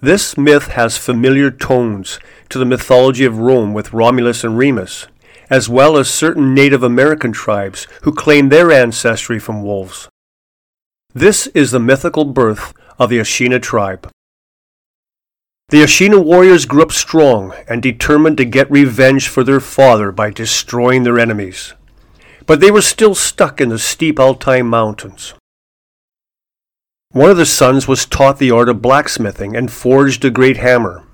This 0.00 0.38
myth 0.38 0.68
has 0.68 0.96
familiar 0.96 1.50
tones 1.50 2.20
to 2.50 2.58
the 2.58 2.64
mythology 2.64 3.24
of 3.24 3.40
Rome 3.40 3.74
with 3.74 3.92
Romulus 3.92 4.44
and 4.44 4.56
Remus, 4.56 5.08
as 5.50 5.68
well 5.68 5.96
as 5.96 6.08
certain 6.08 6.54
Native 6.54 6.84
American 6.84 7.32
tribes 7.32 7.88
who 8.02 8.14
claim 8.14 8.48
their 8.48 8.70
ancestry 8.70 9.40
from 9.40 9.64
wolves. 9.64 10.08
This 11.12 11.48
is 11.48 11.72
the 11.72 11.80
mythical 11.80 12.24
birth 12.24 12.72
of 12.96 13.10
the 13.10 13.18
Ashina 13.18 13.60
tribe. 13.60 14.08
The 15.70 15.82
Ashina 15.82 16.24
warriors 16.24 16.64
grew 16.64 16.80
up 16.80 16.92
strong 16.92 17.52
and 17.68 17.82
determined 17.82 18.38
to 18.38 18.46
get 18.46 18.70
revenge 18.70 19.28
for 19.28 19.44
their 19.44 19.60
father 19.60 20.10
by 20.10 20.30
destroying 20.30 21.02
their 21.02 21.18
enemies. 21.18 21.74
But 22.46 22.60
they 22.60 22.70
were 22.70 22.80
still 22.80 23.14
stuck 23.14 23.60
in 23.60 23.68
the 23.68 23.78
steep 23.78 24.18
Altai 24.18 24.62
mountains. 24.62 25.34
One 27.12 27.28
of 27.28 27.36
the 27.36 27.44
sons 27.44 27.86
was 27.86 28.06
taught 28.06 28.38
the 28.38 28.50
art 28.50 28.70
of 28.70 28.80
blacksmithing 28.80 29.54
and 29.54 29.70
forged 29.70 30.24
a 30.24 30.30
great 30.30 30.56
hammer. 30.56 31.04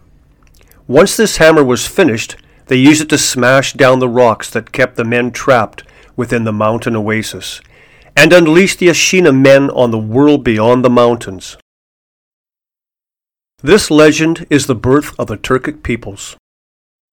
Once 0.87 1.17
this 1.17 1.39
hammer 1.39 1.65
was 1.65 1.89
finished, 1.89 2.37
they 2.67 2.77
used 2.77 3.03
it 3.03 3.09
to 3.09 3.19
smash 3.19 3.73
down 3.73 3.99
the 3.99 4.09
rocks 4.09 4.51
that 4.51 4.71
kept 4.71 4.95
the 4.95 5.05
men 5.05 5.33
trapped 5.33 5.83
within 6.15 6.45
the 6.45 6.53
mountain 6.53 6.95
oasis, 6.95 7.61
and 8.17 8.33
unleash 8.33 8.77
the 8.77 8.87
Ashina 8.87 9.37
men 9.37 9.69
on 9.71 9.91
the 9.91 9.99
world 9.99 10.45
beyond 10.45 10.85
the 10.85 10.91
mountains. 10.91 11.57
This 13.65 13.91
legend 13.91 14.47
is 14.51 14.67
the 14.67 14.75
birth 14.75 15.19
of 15.19 15.29
the 15.29 15.39
Turkic 15.39 15.83
peoples. 15.83 16.37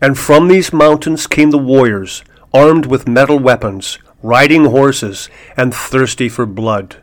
And 0.02 0.20
from 0.20 0.50
these 0.50 0.74
mountains 0.74 1.26
came 1.26 1.52
the 1.52 1.58
warriors, 1.58 2.26
armed 2.54 2.88
with 2.88 3.08
metal 3.08 3.40
weapons, 3.40 3.98
riding 4.22 4.66
horses, 4.66 5.30
and 5.56 5.74
thirsty 5.74 6.28
for 6.28 6.46
blood, 6.46 6.98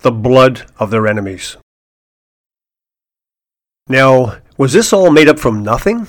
the 0.00 0.10
blood 0.10 0.62
of 0.78 0.88
their 0.90 1.06
enemies. 1.06 1.58
Now, 3.88 4.38
was 4.56 4.72
this 4.72 4.90
all 4.90 5.10
made 5.10 5.28
up 5.28 5.38
from 5.38 5.62
nothing? 5.62 6.06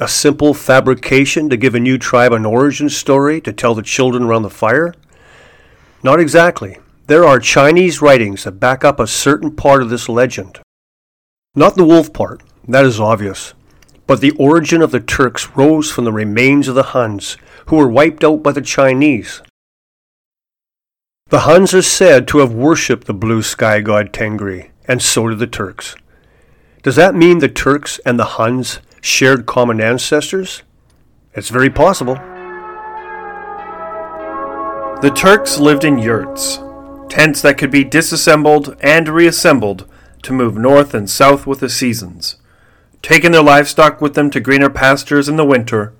A 0.00 0.08
simple 0.08 0.54
fabrication 0.54 1.50
to 1.50 1.58
give 1.58 1.74
a 1.74 1.78
new 1.80 1.98
tribe 1.98 2.32
an 2.32 2.46
origin 2.46 2.88
story 2.88 3.38
to 3.42 3.52
tell 3.52 3.74
the 3.74 3.82
children 3.82 4.22
around 4.22 4.44
the 4.44 4.48
fire? 4.48 4.94
Not 6.02 6.20
exactly. 6.20 6.78
There 7.06 7.26
are 7.26 7.38
Chinese 7.38 8.00
writings 8.00 8.44
that 8.44 8.52
back 8.52 8.82
up 8.82 8.98
a 8.98 9.06
certain 9.06 9.54
part 9.54 9.82
of 9.82 9.90
this 9.90 10.08
legend. 10.08 10.58
Not 11.54 11.76
the 11.76 11.84
wolf 11.84 12.14
part, 12.14 12.42
that 12.66 12.86
is 12.86 12.98
obvious, 12.98 13.52
but 14.06 14.22
the 14.22 14.30
origin 14.32 14.80
of 14.80 14.90
the 14.90 15.00
Turks 15.00 15.50
rose 15.50 15.92
from 15.92 16.06
the 16.06 16.12
remains 16.12 16.66
of 16.66 16.74
the 16.74 16.94
Huns, 16.94 17.36
who 17.66 17.76
were 17.76 17.90
wiped 17.90 18.24
out 18.24 18.42
by 18.42 18.52
the 18.52 18.62
Chinese. 18.62 19.42
The 21.28 21.40
Huns 21.40 21.74
are 21.74 21.82
said 21.82 22.26
to 22.28 22.38
have 22.38 22.54
worshipped 22.54 23.06
the 23.06 23.12
blue 23.12 23.42
sky 23.42 23.82
god 23.82 24.14
Tengri, 24.14 24.70
and 24.86 25.02
so 25.02 25.28
did 25.28 25.40
the 25.40 25.46
Turks. 25.46 25.94
Does 26.82 26.96
that 26.96 27.14
mean 27.14 27.40
the 27.40 27.48
Turks 27.48 28.00
and 28.06 28.18
the 28.18 28.36
Huns 28.40 28.80
shared 29.02 29.44
common 29.44 29.78
ancestors? 29.78 30.62
It's 31.34 31.50
very 31.50 31.68
possible. 31.68 32.14
The 35.02 35.12
Turks 35.14 35.58
lived 35.58 35.84
in 35.84 35.98
yurts, 35.98 36.60
tents 37.10 37.42
that 37.42 37.58
could 37.58 37.70
be 37.70 37.84
disassembled 37.84 38.74
and 38.80 39.06
reassembled 39.06 39.86
to 40.22 40.32
move 40.32 40.56
north 40.56 40.94
and 40.94 41.08
south 41.08 41.46
with 41.46 41.60
the 41.60 41.68
seasons, 41.68 42.36
taking 43.02 43.32
their 43.32 43.42
livestock 43.42 44.00
with 44.00 44.14
them 44.14 44.30
to 44.30 44.40
greener 44.40 44.70
pastures 44.70 45.28
in 45.28 45.36
the 45.36 45.44
winter, 45.44 45.92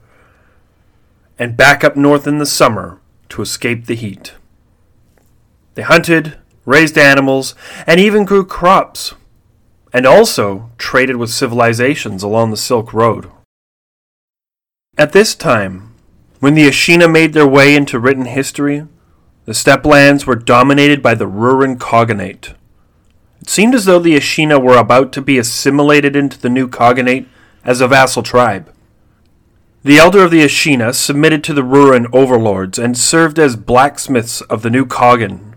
and 1.38 1.56
back 1.56 1.82
up 1.82 1.96
north 1.96 2.26
in 2.26 2.38
the 2.38 2.46
summer 2.46 3.00
to 3.28 3.42
escape 3.42 3.86
the 3.86 3.94
heat. 3.94 4.34
They 5.74 5.82
hunted, 5.82 6.38
raised 6.64 6.98
animals, 6.98 7.54
and 7.86 7.98
even 7.98 8.24
grew 8.24 8.44
crops, 8.44 9.14
and 9.92 10.06
also 10.06 10.70
traded 10.78 11.16
with 11.16 11.30
civilizations 11.30 12.22
along 12.22 12.50
the 12.50 12.56
Silk 12.56 12.92
Road. 12.92 13.30
At 14.98 15.12
this 15.12 15.34
time, 15.34 15.94
when 16.40 16.54
the 16.54 16.68
Ashina 16.68 17.10
made 17.10 17.32
their 17.32 17.46
way 17.46 17.74
into 17.74 17.98
written 17.98 18.26
history, 18.26 18.86
the 19.44 19.54
steppe 19.54 19.86
lands 19.86 20.26
were 20.26 20.36
dominated 20.36 21.02
by 21.02 21.14
the 21.14 21.26
Rouran 21.26 21.76
Khaganate. 21.76 22.54
It 23.42 23.50
seemed 23.50 23.74
as 23.74 23.86
though 23.86 23.98
the 23.98 24.14
Ashina 24.14 24.62
were 24.62 24.76
about 24.76 25.12
to 25.12 25.20
be 25.20 25.36
assimilated 25.36 26.14
into 26.14 26.38
the 26.38 26.48
new 26.48 26.68
Khaganate 26.68 27.26
as 27.64 27.80
a 27.80 27.88
vassal 27.88 28.22
tribe. 28.22 28.72
The 29.82 29.98
elder 29.98 30.22
of 30.22 30.30
the 30.30 30.44
Ashina 30.44 30.94
submitted 30.94 31.42
to 31.44 31.52
the 31.52 31.62
Rouran 31.62 32.06
overlords 32.14 32.78
and 32.78 32.96
served 32.96 33.40
as 33.40 33.56
blacksmiths 33.56 34.42
of 34.42 34.62
the 34.62 34.70
new 34.70 34.86
Khagan. 34.86 35.54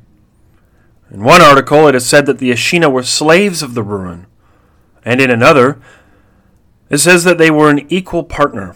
In 1.12 1.24
one 1.24 1.44
article, 1.44 1.88
it 1.88 1.94
is 1.94 2.08
said 2.08 2.26
that 2.26 2.40
the 2.40 2.50
Ashina 2.50 2.92
were 2.92 3.04
slaves 3.04 3.62
of 3.62 3.76
the 3.76 3.84
Rouran, 3.84 4.26
and 5.06 5.22
in 5.22 5.30
another, 5.30 5.80
it 6.90 6.98
says 6.98 7.24
that 7.24 7.38
they 7.38 7.52
were 7.52 7.70
an 7.70 7.86
equal 7.94 8.24
partner. 8.24 8.76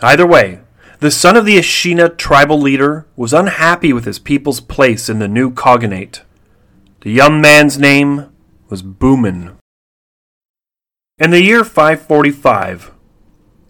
Either 0.00 0.26
way, 0.26 0.62
the 0.98 1.12
son 1.12 1.36
of 1.36 1.44
the 1.44 1.58
Ashina 1.58 2.18
tribal 2.18 2.60
leader 2.60 3.06
was 3.14 3.32
unhappy 3.32 3.92
with 3.92 4.04
his 4.04 4.18
people's 4.18 4.60
place 4.60 5.08
in 5.08 5.20
the 5.20 5.28
new 5.28 5.52
Khaganate. 5.52 6.22
The 7.02 7.12
young 7.12 7.40
man's 7.40 7.78
name 7.78 8.26
was 8.68 8.82
Bumin. 8.82 9.54
In 11.18 11.30
the 11.30 11.40
year 11.40 11.62
545, 11.62 12.90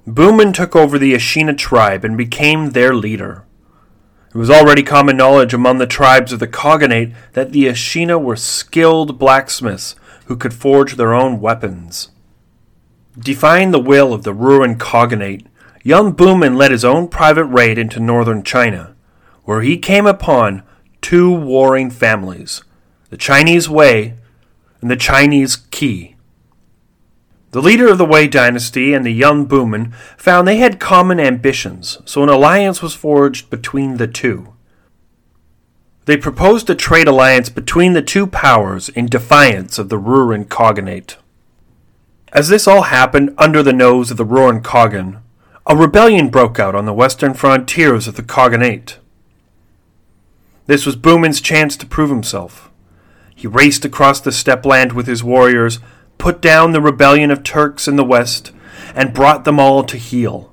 Bumin 0.07 0.55
took 0.55 0.75
over 0.75 0.99
the 0.99 1.13
Ashina 1.13 1.55
tribe 1.55 2.07
and 2.07 2.17
became 2.17 2.71
their 2.71 2.95
leader. 2.95 3.45
It 4.35 4.39
was 4.39 4.49
already 4.49 4.83
common 4.83 5.19
knowledge 5.19 5.53
among 5.53 5.77
the 5.77 5.87
tribes 5.87 6.33
of 6.33 6.39
the 6.39 6.49
Khaganate 6.49 7.15
that 7.35 7.53
the 7.53 7.67
Ashina 7.67 8.19
were 8.19 8.35
skilled 8.35 9.19
blacksmiths 9.19 9.95
who 10.25 10.35
could 10.35 10.55
forge 10.55 10.97
their 10.97 11.13
own 11.13 11.39
weapons. 11.39 12.09
Defying 13.19 13.73
the 13.73 13.79
will 13.79 14.15
of 14.15 14.23
the 14.23 14.33
Rouran 14.33 14.79
Khaganate, 14.79 15.45
young 15.83 16.15
Bumin 16.15 16.57
led 16.57 16.71
his 16.71 16.85
own 16.85 17.09
private 17.09 17.45
raid 17.45 17.77
into 17.77 18.01
northern 18.01 18.43
China, 18.43 18.97
where 19.45 19.61
he 19.61 19.77
came 19.77 20.07
upon 20.07 20.63
two 21.03 21.31
warring 21.31 21.91
families 21.91 22.63
the 23.11 23.17
Chinese 23.17 23.69
Wei, 23.69 24.15
and 24.81 24.91
the 24.91 24.97
Chinese 24.97 25.57
Qi. 25.57 26.15
The 27.51 27.63
leader 27.63 27.89
of 27.89 27.97
the 27.97 28.05
Wei 28.05 28.29
dynasty 28.29 28.93
and 28.93 29.07
the 29.07 29.13
young 29.13 29.47
Bumin 29.47 29.95
found 30.19 30.47
they 30.47 30.59
had 30.59 30.79
common 30.79 31.19
ambitions, 31.19 31.99
so 32.05 32.23
an 32.23 32.29
alliance 32.29 32.83
was 32.83 32.95
forged 32.95 33.49
between 33.49 33.97
the 33.97 34.07
two. 34.07 34.53
They 36.05 36.17
proposed 36.17 36.69
a 36.69 36.75
trade 36.75 37.09
alliance 37.09 37.49
between 37.49 37.95
the 37.95 38.03
two 38.03 38.27
powers 38.27 38.89
in 38.91 39.07
defiance 39.07 39.79
of 39.79 39.89
the 39.89 39.99
Rouran 39.99 40.45
Khaganate. 40.47 41.17
As 42.33 42.49
this 42.49 42.69
all 42.69 42.83
happened 42.83 43.35
under 43.39 43.63
the 43.63 43.73
nose 43.73 44.11
of 44.11 44.19
the 44.19 44.27
Rouran 44.27 44.63
Khagan, 44.63 45.21
a 45.67 45.77
rebellion 45.77 46.29
broke 46.29 46.59
out 46.59 46.75
on 46.75 46.85
the 46.85 46.95
western 46.95 47.35
frontiers 47.35 48.07
of 48.07 48.17
the 48.17 48.23
Khaganate. 48.23 48.97
This 50.67 50.85
was 50.85 50.97
Bumin's 50.97 51.41
chance 51.41 51.77
to 51.79 51.87
prove 51.87 52.11
himself. 52.11 52.68
He 53.39 53.47
raced 53.47 53.85
across 53.85 54.21
the 54.21 54.33
steppe 54.33 54.67
with 54.67 55.07
his 55.07 55.23
warriors, 55.23 55.79
put 56.19 56.43
down 56.43 56.73
the 56.73 56.81
rebellion 56.81 57.31
of 57.31 57.45
Turks 57.45 57.87
in 57.87 57.95
the 57.95 58.03
west, 58.03 58.51
and 58.97 59.15
brought 59.15 59.45
them 59.45 59.61
all 59.61 59.85
to 59.85 59.97
heel. 59.97 60.53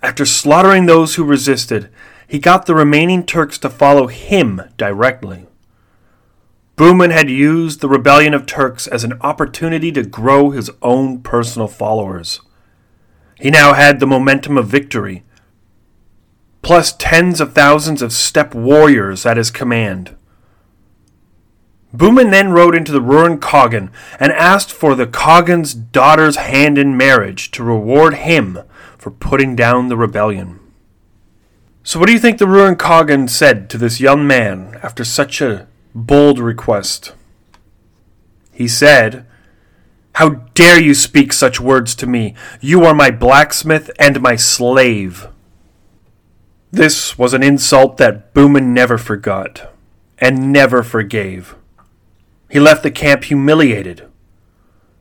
After 0.00 0.24
slaughtering 0.24 0.86
those 0.86 1.16
who 1.16 1.24
resisted, 1.24 1.90
he 2.28 2.38
got 2.38 2.66
the 2.66 2.76
remaining 2.76 3.26
Turks 3.26 3.58
to 3.58 3.68
follow 3.68 4.06
him 4.06 4.62
directly. 4.76 5.48
Bumin 6.76 7.10
had 7.10 7.28
used 7.28 7.80
the 7.80 7.88
rebellion 7.88 8.34
of 8.34 8.46
Turks 8.46 8.86
as 8.86 9.02
an 9.02 9.14
opportunity 9.20 9.90
to 9.90 10.04
grow 10.04 10.50
his 10.50 10.70
own 10.82 11.20
personal 11.22 11.66
followers. 11.66 12.40
He 13.40 13.50
now 13.50 13.72
had 13.72 13.98
the 13.98 14.06
momentum 14.06 14.56
of 14.56 14.68
victory, 14.68 15.24
plus 16.62 16.92
tens 16.92 17.40
of 17.40 17.52
thousands 17.52 18.00
of 18.00 18.12
steppe 18.12 18.54
warriors 18.54 19.26
at 19.26 19.36
his 19.36 19.50
command. 19.50 20.16
Bumin 21.94 22.30
then 22.30 22.52
rode 22.52 22.76
into 22.76 22.92
the 22.92 23.00
Rouran 23.00 23.38
Khagan 23.38 23.90
and 24.20 24.30
asked 24.32 24.70
for 24.70 24.94
the 24.94 25.06
Khagan's 25.06 25.74
daughter's 25.74 26.36
hand 26.36 26.78
in 26.78 26.96
marriage 26.96 27.50
to 27.52 27.64
reward 27.64 28.14
him 28.14 28.60
for 28.96 29.10
putting 29.10 29.56
down 29.56 29.88
the 29.88 29.96
rebellion. 29.96 30.60
So, 31.82 31.98
what 31.98 32.06
do 32.06 32.12
you 32.12 32.20
think 32.20 32.38
the 32.38 32.44
Rouran 32.44 32.76
Khagan 32.76 33.28
said 33.28 33.68
to 33.70 33.78
this 33.78 34.00
young 34.00 34.26
man 34.26 34.78
after 34.82 35.02
such 35.02 35.40
a 35.40 35.66
bold 35.94 36.38
request? 36.38 37.14
He 38.52 38.68
said, 38.68 39.26
How 40.14 40.28
dare 40.54 40.80
you 40.80 40.94
speak 40.94 41.32
such 41.32 41.60
words 41.60 41.96
to 41.96 42.06
me? 42.06 42.34
You 42.60 42.84
are 42.84 42.94
my 42.94 43.10
blacksmith 43.10 43.90
and 43.98 44.20
my 44.20 44.36
slave. 44.36 45.26
This 46.70 47.18
was 47.18 47.34
an 47.34 47.42
insult 47.42 47.96
that 47.96 48.32
Bumin 48.32 48.66
never 48.66 48.96
forgot 48.96 49.72
and 50.18 50.52
never 50.52 50.84
forgave. 50.84 51.56
He 52.50 52.58
left 52.58 52.82
the 52.82 52.90
camp 52.90 53.24
humiliated. 53.24 54.08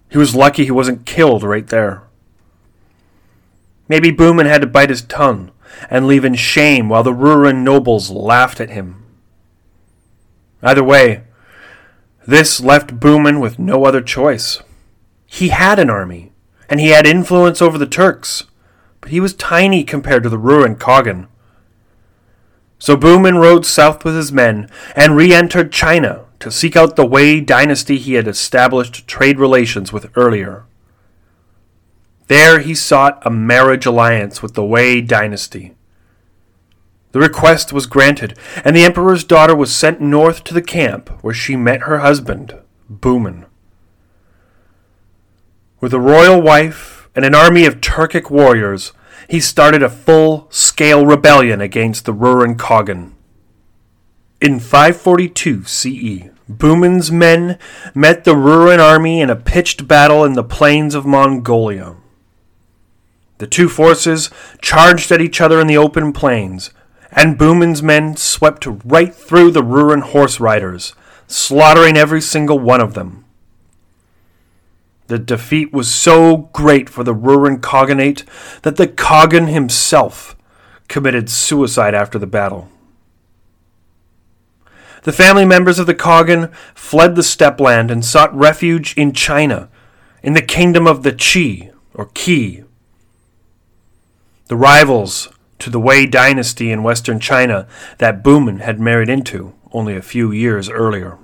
He 0.09 0.17
was 0.17 0.35
lucky 0.35 0.65
he 0.65 0.71
wasn't 0.71 1.05
killed 1.05 1.43
right 1.43 1.67
there. 1.67 2.03
Maybe 3.87 4.11
Bumin 4.11 4.45
had 4.45 4.61
to 4.61 4.67
bite 4.67 4.91
his 4.91 5.01
tongue 5.01 5.51
and 5.89 6.05
leave 6.05 6.23
in 6.23 6.35
shame 6.35 6.89
while 6.89 7.03
the 7.03 7.13
Rouran 7.13 7.63
nobles 7.63 8.11
laughed 8.11 8.61
at 8.61 8.69
him. 8.69 9.03
Either 10.61 10.83
way, 10.83 11.23
this 12.27 12.61
left 12.61 12.99
Bumin 12.99 13.41
with 13.41 13.57
no 13.57 13.85
other 13.85 14.01
choice. 14.01 14.61
He 15.25 15.49
had 15.49 15.79
an 15.79 15.89
army, 15.89 16.31
and 16.69 16.79
he 16.79 16.89
had 16.89 17.07
influence 17.07 17.61
over 17.61 17.77
the 17.77 17.87
Turks, 17.87 18.43
but 19.01 19.09
he 19.09 19.19
was 19.19 19.33
tiny 19.33 19.83
compared 19.83 20.21
to 20.23 20.29
the 20.29 20.37
Rouran 20.37 20.75
Khagan. 20.77 21.27
So 22.77 22.95
Bumin 22.95 23.39
rode 23.39 23.65
south 23.65 24.05
with 24.05 24.15
his 24.15 24.31
men 24.31 24.69
and 24.95 25.15
re 25.15 25.33
entered 25.33 25.71
China 25.71 26.25
to 26.39 26.51
seek 26.51 26.75
out 26.75 26.95
the 26.95 27.05
Wei 27.05 27.41
dynasty 27.41 27.97
he 27.97 28.13
had 28.13 28.27
established 28.27 29.07
trade 29.07 29.39
relations 29.39 29.91
with 29.91 30.11
earlier. 30.15 30.65
There 32.27 32.59
he 32.59 32.75
sought 32.75 33.25
a 33.25 33.29
marriage 33.29 33.85
alliance 33.85 34.41
with 34.41 34.53
the 34.53 34.63
Wei 34.63 35.01
dynasty. 35.01 35.73
The 37.11 37.19
request 37.19 37.73
was 37.73 37.87
granted, 37.87 38.37
and 38.63 38.75
the 38.75 38.83
emperor's 38.83 39.23
daughter 39.23 39.55
was 39.55 39.73
sent 39.73 39.99
north 39.99 40.43
to 40.43 40.53
the 40.53 40.61
camp 40.61 41.09
where 41.23 41.33
she 41.33 41.55
met 41.55 41.81
her 41.81 41.99
husband, 41.99 42.55
Bumin. 42.91 43.45
With 45.81 45.93
a 45.93 45.99
royal 45.99 46.39
wife 46.39 47.09
and 47.15 47.25
an 47.25 47.33
army 47.33 47.65
of 47.65 47.81
Turkic 47.81 48.29
warriors, 48.29 48.93
he 49.27 49.39
started 49.39 49.81
a 49.81 49.89
full 49.89 50.47
scale 50.51 51.05
rebellion 51.05 51.61
against 51.61 52.05
the 52.05 52.13
Rouran 52.13 52.57
Khagan. 52.57 53.13
In 54.41 54.61
542 54.61 55.65
CE, 55.65 56.29
Bumin's 56.49 57.11
men 57.11 57.59
met 57.93 58.23
the 58.23 58.35
Rouran 58.35 58.79
army 58.79 59.19
in 59.19 59.29
a 59.29 59.35
pitched 59.35 59.85
battle 59.85 60.23
in 60.23 60.31
the 60.31 60.45
plains 60.45 60.95
of 60.95 61.05
Mongolia. 61.05 61.97
The 63.39 63.47
two 63.47 63.67
forces 63.67 64.29
charged 64.61 65.11
at 65.11 65.19
each 65.19 65.41
other 65.41 65.59
in 65.59 65.67
the 65.67 65.75
open 65.75 66.13
plains, 66.13 66.71
and 67.11 67.37
Bumin's 67.37 67.83
men 67.83 68.15
swept 68.15 68.65
right 68.85 69.13
through 69.13 69.51
the 69.51 69.61
Rouran 69.61 70.03
horse 70.03 70.39
riders, 70.39 70.93
slaughtering 71.27 71.97
every 71.97 72.21
single 72.21 72.59
one 72.59 72.79
of 72.79 72.93
them. 72.93 73.25
The 75.07 75.19
defeat 75.19 75.73
was 75.73 75.93
so 75.93 76.49
great 76.53 76.89
for 76.89 77.03
the 77.03 77.13
Rouran 77.13 77.59
Khaganate 77.59 78.23
that 78.61 78.77
the 78.77 78.87
Khagan 78.87 79.49
himself 79.49 80.37
committed 80.87 81.29
suicide 81.29 81.93
after 81.93 82.17
the 82.17 82.25
battle. 82.25 82.69
The 85.09 85.13
family 85.13 85.43
members 85.43 85.79
of 85.79 85.87
the 85.87 85.95
Khagan 85.95 86.53
fled 86.75 87.15
the 87.15 87.23
steppe 87.23 87.59
land 87.59 87.89
and 87.89 88.05
sought 88.05 88.31
refuge 88.31 88.93
in 88.95 89.11
China, 89.11 89.67
in 90.21 90.33
the 90.33 90.41
kingdom 90.43 90.85
of 90.85 91.01
the 91.01 91.11
Qi, 91.11 91.73
or 91.95 92.09
Qi. 92.09 92.63
The 94.49 94.55
rivals 94.55 95.27
to 95.57 95.71
the 95.71 95.79
Wei 95.79 96.05
dynasty 96.05 96.71
in 96.71 96.83
western 96.83 97.19
China 97.19 97.67
that 97.97 98.23
Bumin 98.23 98.59
had 98.59 98.79
married 98.79 99.09
into 99.09 99.55
only 99.73 99.95
a 99.95 100.03
few 100.03 100.31
years 100.31 100.69
earlier. 100.69 101.17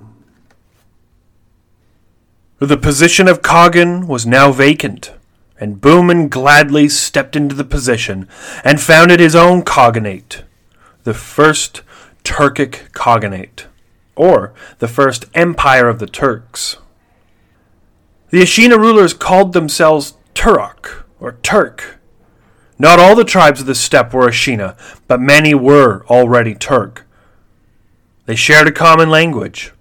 The 2.58 2.76
position 2.76 3.28
of 3.28 3.40
Khagan 3.40 4.08
was 4.08 4.26
now 4.26 4.50
vacant, 4.50 5.12
and 5.60 5.80
Bumin 5.80 6.28
gladly 6.28 6.88
stepped 6.88 7.36
into 7.36 7.54
the 7.54 7.62
position 7.62 8.26
and 8.64 8.80
founded 8.80 9.20
his 9.20 9.36
own 9.36 9.62
Khaganate, 9.62 10.42
the 11.04 11.14
first 11.14 11.82
Turkic 12.24 12.90
Khaganate, 12.90 13.66
or 14.16 14.54
the 14.78 14.88
first 14.88 15.26
Empire 15.34 15.88
of 15.88 15.98
the 15.98 16.06
Turks. 16.06 16.78
The 18.30 18.40
Ashina 18.40 18.78
rulers 18.78 19.14
called 19.14 19.52
themselves 19.52 20.14
Turok, 20.34 21.04
or 21.20 21.36
Turk. 21.42 21.98
Not 22.78 22.98
all 22.98 23.14
the 23.14 23.24
tribes 23.24 23.60
of 23.60 23.66
the 23.66 23.74
steppe 23.74 24.12
were 24.12 24.28
Ashina, 24.28 24.76
but 25.06 25.20
many 25.20 25.54
were 25.54 26.04
already 26.06 26.54
Turk. 26.54 27.06
They 28.26 28.34
shared 28.34 28.66
a 28.66 28.72
common 28.72 29.08
language, 29.08 29.72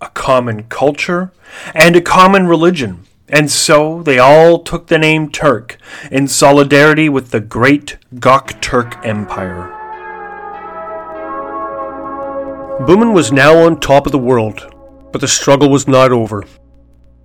a 0.00 0.10
common 0.10 0.64
culture, 0.64 1.32
and 1.74 1.96
a 1.96 2.00
common 2.00 2.46
religion, 2.46 3.04
and 3.28 3.50
so 3.50 4.02
they 4.02 4.18
all 4.18 4.58
took 4.58 4.88
the 4.88 4.98
name 4.98 5.30
Turk 5.30 5.78
in 6.10 6.28
solidarity 6.28 7.08
with 7.08 7.30
the 7.30 7.40
great 7.40 7.96
Gokturk 8.14 9.04
Empire. 9.04 9.77
Bumin 12.86 13.12
was 13.12 13.32
now 13.32 13.58
on 13.58 13.80
top 13.80 14.06
of 14.06 14.12
the 14.12 14.18
world, 14.18 14.74
but 15.12 15.20
the 15.20 15.28
struggle 15.28 15.68
was 15.68 15.88
not 15.88 16.12
over. 16.12 16.44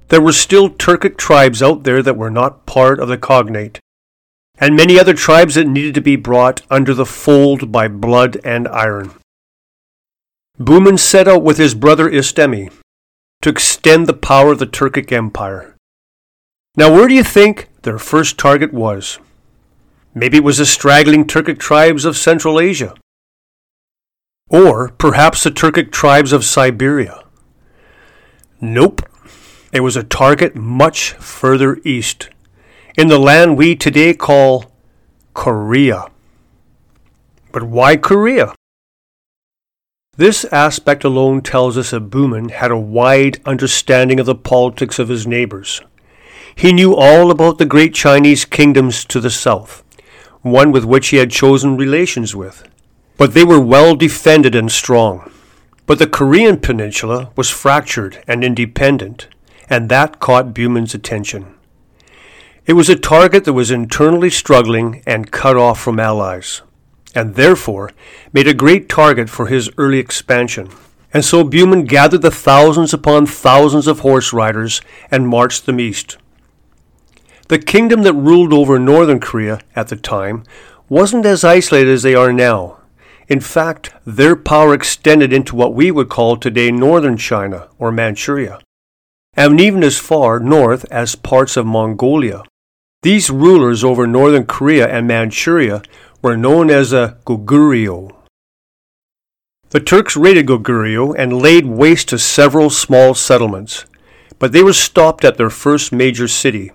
There 0.09 0.21
were 0.21 0.31
still 0.31 0.69
Turkic 0.69 1.15
tribes 1.15 1.61
out 1.61 1.83
there 1.83 2.01
that 2.01 2.17
were 2.17 2.31
not 2.31 2.65
part 2.65 2.99
of 2.99 3.07
the 3.07 3.17
Khaganate, 3.17 3.77
and 4.57 4.75
many 4.75 4.99
other 4.99 5.13
tribes 5.13 5.55
that 5.55 5.67
needed 5.67 5.93
to 5.95 6.01
be 6.01 6.15
brought 6.15 6.63
under 6.69 6.93
the 6.93 7.05
fold 7.05 7.71
by 7.71 7.87
blood 7.87 8.37
and 8.43 8.67
iron. 8.67 9.11
Bumin 10.59 10.99
set 10.99 11.27
out 11.27 11.43
with 11.43 11.57
his 11.57 11.75
brother 11.75 12.09
Istemi 12.09 12.71
to 13.41 13.49
extend 13.49 14.07
the 14.07 14.13
power 14.13 14.53
of 14.53 14.59
the 14.59 14.67
Turkic 14.67 15.11
Empire. 15.11 15.75
Now, 16.75 16.91
where 16.91 17.07
do 17.07 17.13
you 17.13 17.23
think 17.23 17.69
their 17.83 17.99
first 17.99 18.37
target 18.37 18.73
was? 18.73 19.19
Maybe 20.15 20.37
it 20.37 20.43
was 20.43 20.57
the 20.57 20.65
straggling 20.65 21.25
Turkic 21.25 21.59
tribes 21.59 22.05
of 22.05 22.17
Central 22.17 22.59
Asia. 22.59 22.95
Or 24.49 24.89
perhaps 24.89 25.43
the 25.43 25.49
Turkic 25.51 25.91
tribes 25.91 26.31
of 26.31 26.45
Siberia. 26.45 27.23
Nope. 28.61 29.01
It 29.71 29.79
was 29.79 29.97
a 29.97 30.03
target 30.03 30.55
much 30.55 31.13
further 31.13 31.79
east, 31.83 32.29
in 32.95 33.07
the 33.07 33.17
land 33.17 33.57
we 33.57 33.75
today 33.75 34.13
call 34.13 34.71
Korea. 35.33 36.11
But 37.51 37.63
why 37.63 37.97
Korea? 37.97 38.53
This 40.15 40.45
aspect 40.45 41.03
alone 41.03 41.41
tells 41.41 41.75
us 41.75 41.89
that 41.89 42.11
Bumin 42.11 42.51
had 42.51 42.69
a 42.69 42.77
wide 42.77 43.41
understanding 43.47 44.19
of 44.19 44.27
the 44.27 44.35
politics 44.35 44.99
of 44.99 45.09
his 45.09 45.25
neighbors. 45.25 45.81
He 46.55 46.71
knew 46.71 46.95
all 46.95 47.31
about 47.31 47.57
the 47.57 47.65
great 47.65 47.95
Chinese 47.95 48.45
kingdoms 48.45 49.03
to 49.05 49.19
the 49.19 49.31
south, 49.31 49.83
one 50.41 50.71
with 50.71 50.85
which 50.85 51.07
he 51.07 51.17
had 51.17 51.31
chosen 51.31 51.77
relations 51.77 52.35
with. 52.35 52.63
But 53.17 53.33
they 53.33 53.43
were 53.43 53.59
well 53.59 53.95
defended 53.95 54.55
and 54.55 54.71
strong. 54.71 55.31
But 55.85 55.99
the 55.99 56.07
Korean 56.07 56.59
peninsula 56.59 57.31
was 57.35 57.49
fractured 57.49 58.23
and 58.27 58.43
independent, 58.43 59.27
and 59.69 59.89
that 59.89 60.19
caught 60.19 60.53
Bumin's 60.53 60.93
attention. 60.93 61.53
It 62.65 62.73
was 62.73 62.89
a 62.89 62.95
target 62.95 63.43
that 63.43 63.53
was 63.53 63.71
internally 63.71 64.29
struggling 64.29 65.03
and 65.05 65.31
cut 65.31 65.57
off 65.57 65.79
from 65.81 65.99
allies 65.99 66.61
and 67.15 67.35
therefore 67.35 67.91
made 68.31 68.47
a 68.47 68.53
great 68.53 68.89
target 68.89 69.29
for 69.29 69.47
his 69.47 69.69
early 69.77 69.99
expansion. 69.99 70.69
And 71.13 71.23
so 71.23 71.43
Bumin 71.43 71.87
gathered 71.87 72.23
the 72.23 72.31
thousands 72.31 72.93
upon 72.93 73.25
thousands 73.27 73.85
of 73.87 73.99
horse 73.99 74.33
riders 74.33 74.81
and 75.11 75.27
marched 75.27 75.65
them 75.65 75.79
east. 75.79 76.17
The 77.49 77.59
kingdom 77.59 78.01
that 78.03 78.13
ruled 78.13 78.53
over 78.53 78.79
northern 78.79 79.19
Korea 79.19 79.59
at 79.75 79.89
the 79.89 79.95
time 79.95 80.43
wasn't 80.89 81.25
as 81.25 81.43
isolated 81.43 81.91
as 81.91 82.01
they 82.01 82.15
are 82.15 82.33
now. 82.33 82.77
In 83.27 83.39
fact, 83.39 83.93
their 84.05 84.35
power 84.35 84.73
extended 84.73 85.31
into 85.31 85.55
what 85.55 85.73
we 85.73 85.91
would 85.91 86.09
call 86.09 86.37
today 86.37 86.71
northern 86.71 87.17
China 87.17 87.69
or 87.79 87.91
Manchuria, 87.91 88.59
and 89.33 89.59
even 89.59 89.83
as 89.83 89.97
far 89.97 90.39
north 90.39 90.85
as 90.91 91.15
parts 91.15 91.55
of 91.55 91.65
Mongolia. 91.65 92.43
These 93.01 93.29
rulers 93.29 93.83
over 93.83 94.07
northern 94.07 94.45
Korea 94.45 94.87
and 94.87 95.07
Manchuria 95.07 95.81
were 96.21 96.37
known 96.37 96.69
as 96.69 96.93
a 96.93 97.17
Goguryeo. 97.25 98.11
The 99.69 99.79
Turks 99.79 100.15
raided 100.15 100.47
Goguryeo 100.47 101.15
and 101.17 101.41
laid 101.41 101.65
waste 101.65 102.09
to 102.09 102.19
several 102.19 102.69
small 102.69 103.13
settlements, 103.13 103.85
but 104.39 104.51
they 104.51 104.63
were 104.63 104.73
stopped 104.73 105.25
at 105.25 105.37
their 105.37 105.49
first 105.49 105.91
major 105.91 106.27
city. 106.27 106.71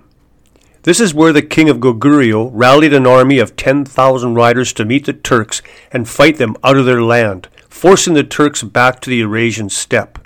This 0.82 1.00
is 1.00 1.12
where 1.12 1.32
the 1.32 1.42
king 1.42 1.68
of 1.68 1.78
Goguryeo 1.78 2.50
rallied 2.52 2.92
an 2.94 3.06
army 3.06 3.38
of 3.38 3.56
10,000 3.56 4.34
riders 4.34 4.72
to 4.74 4.84
meet 4.84 5.06
the 5.06 5.12
Turks 5.12 5.60
and 5.92 6.08
fight 6.08 6.36
them 6.36 6.56
out 6.62 6.76
of 6.76 6.86
their 6.86 7.02
land, 7.02 7.48
forcing 7.68 8.14
the 8.14 8.24
Turks 8.24 8.62
back 8.62 9.00
to 9.00 9.10
the 9.10 9.16
Eurasian 9.16 9.70
steppe. 9.70 10.18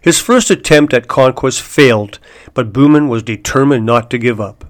His 0.00 0.20
first 0.20 0.50
attempt 0.50 0.92
at 0.92 1.08
conquest 1.08 1.62
failed, 1.62 2.18
but 2.52 2.72
Bumin 2.72 3.08
was 3.08 3.22
determined 3.22 3.86
not 3.86 4.10
to 4.10 4.18
give 4.18 4.40
up. 4.40 4.64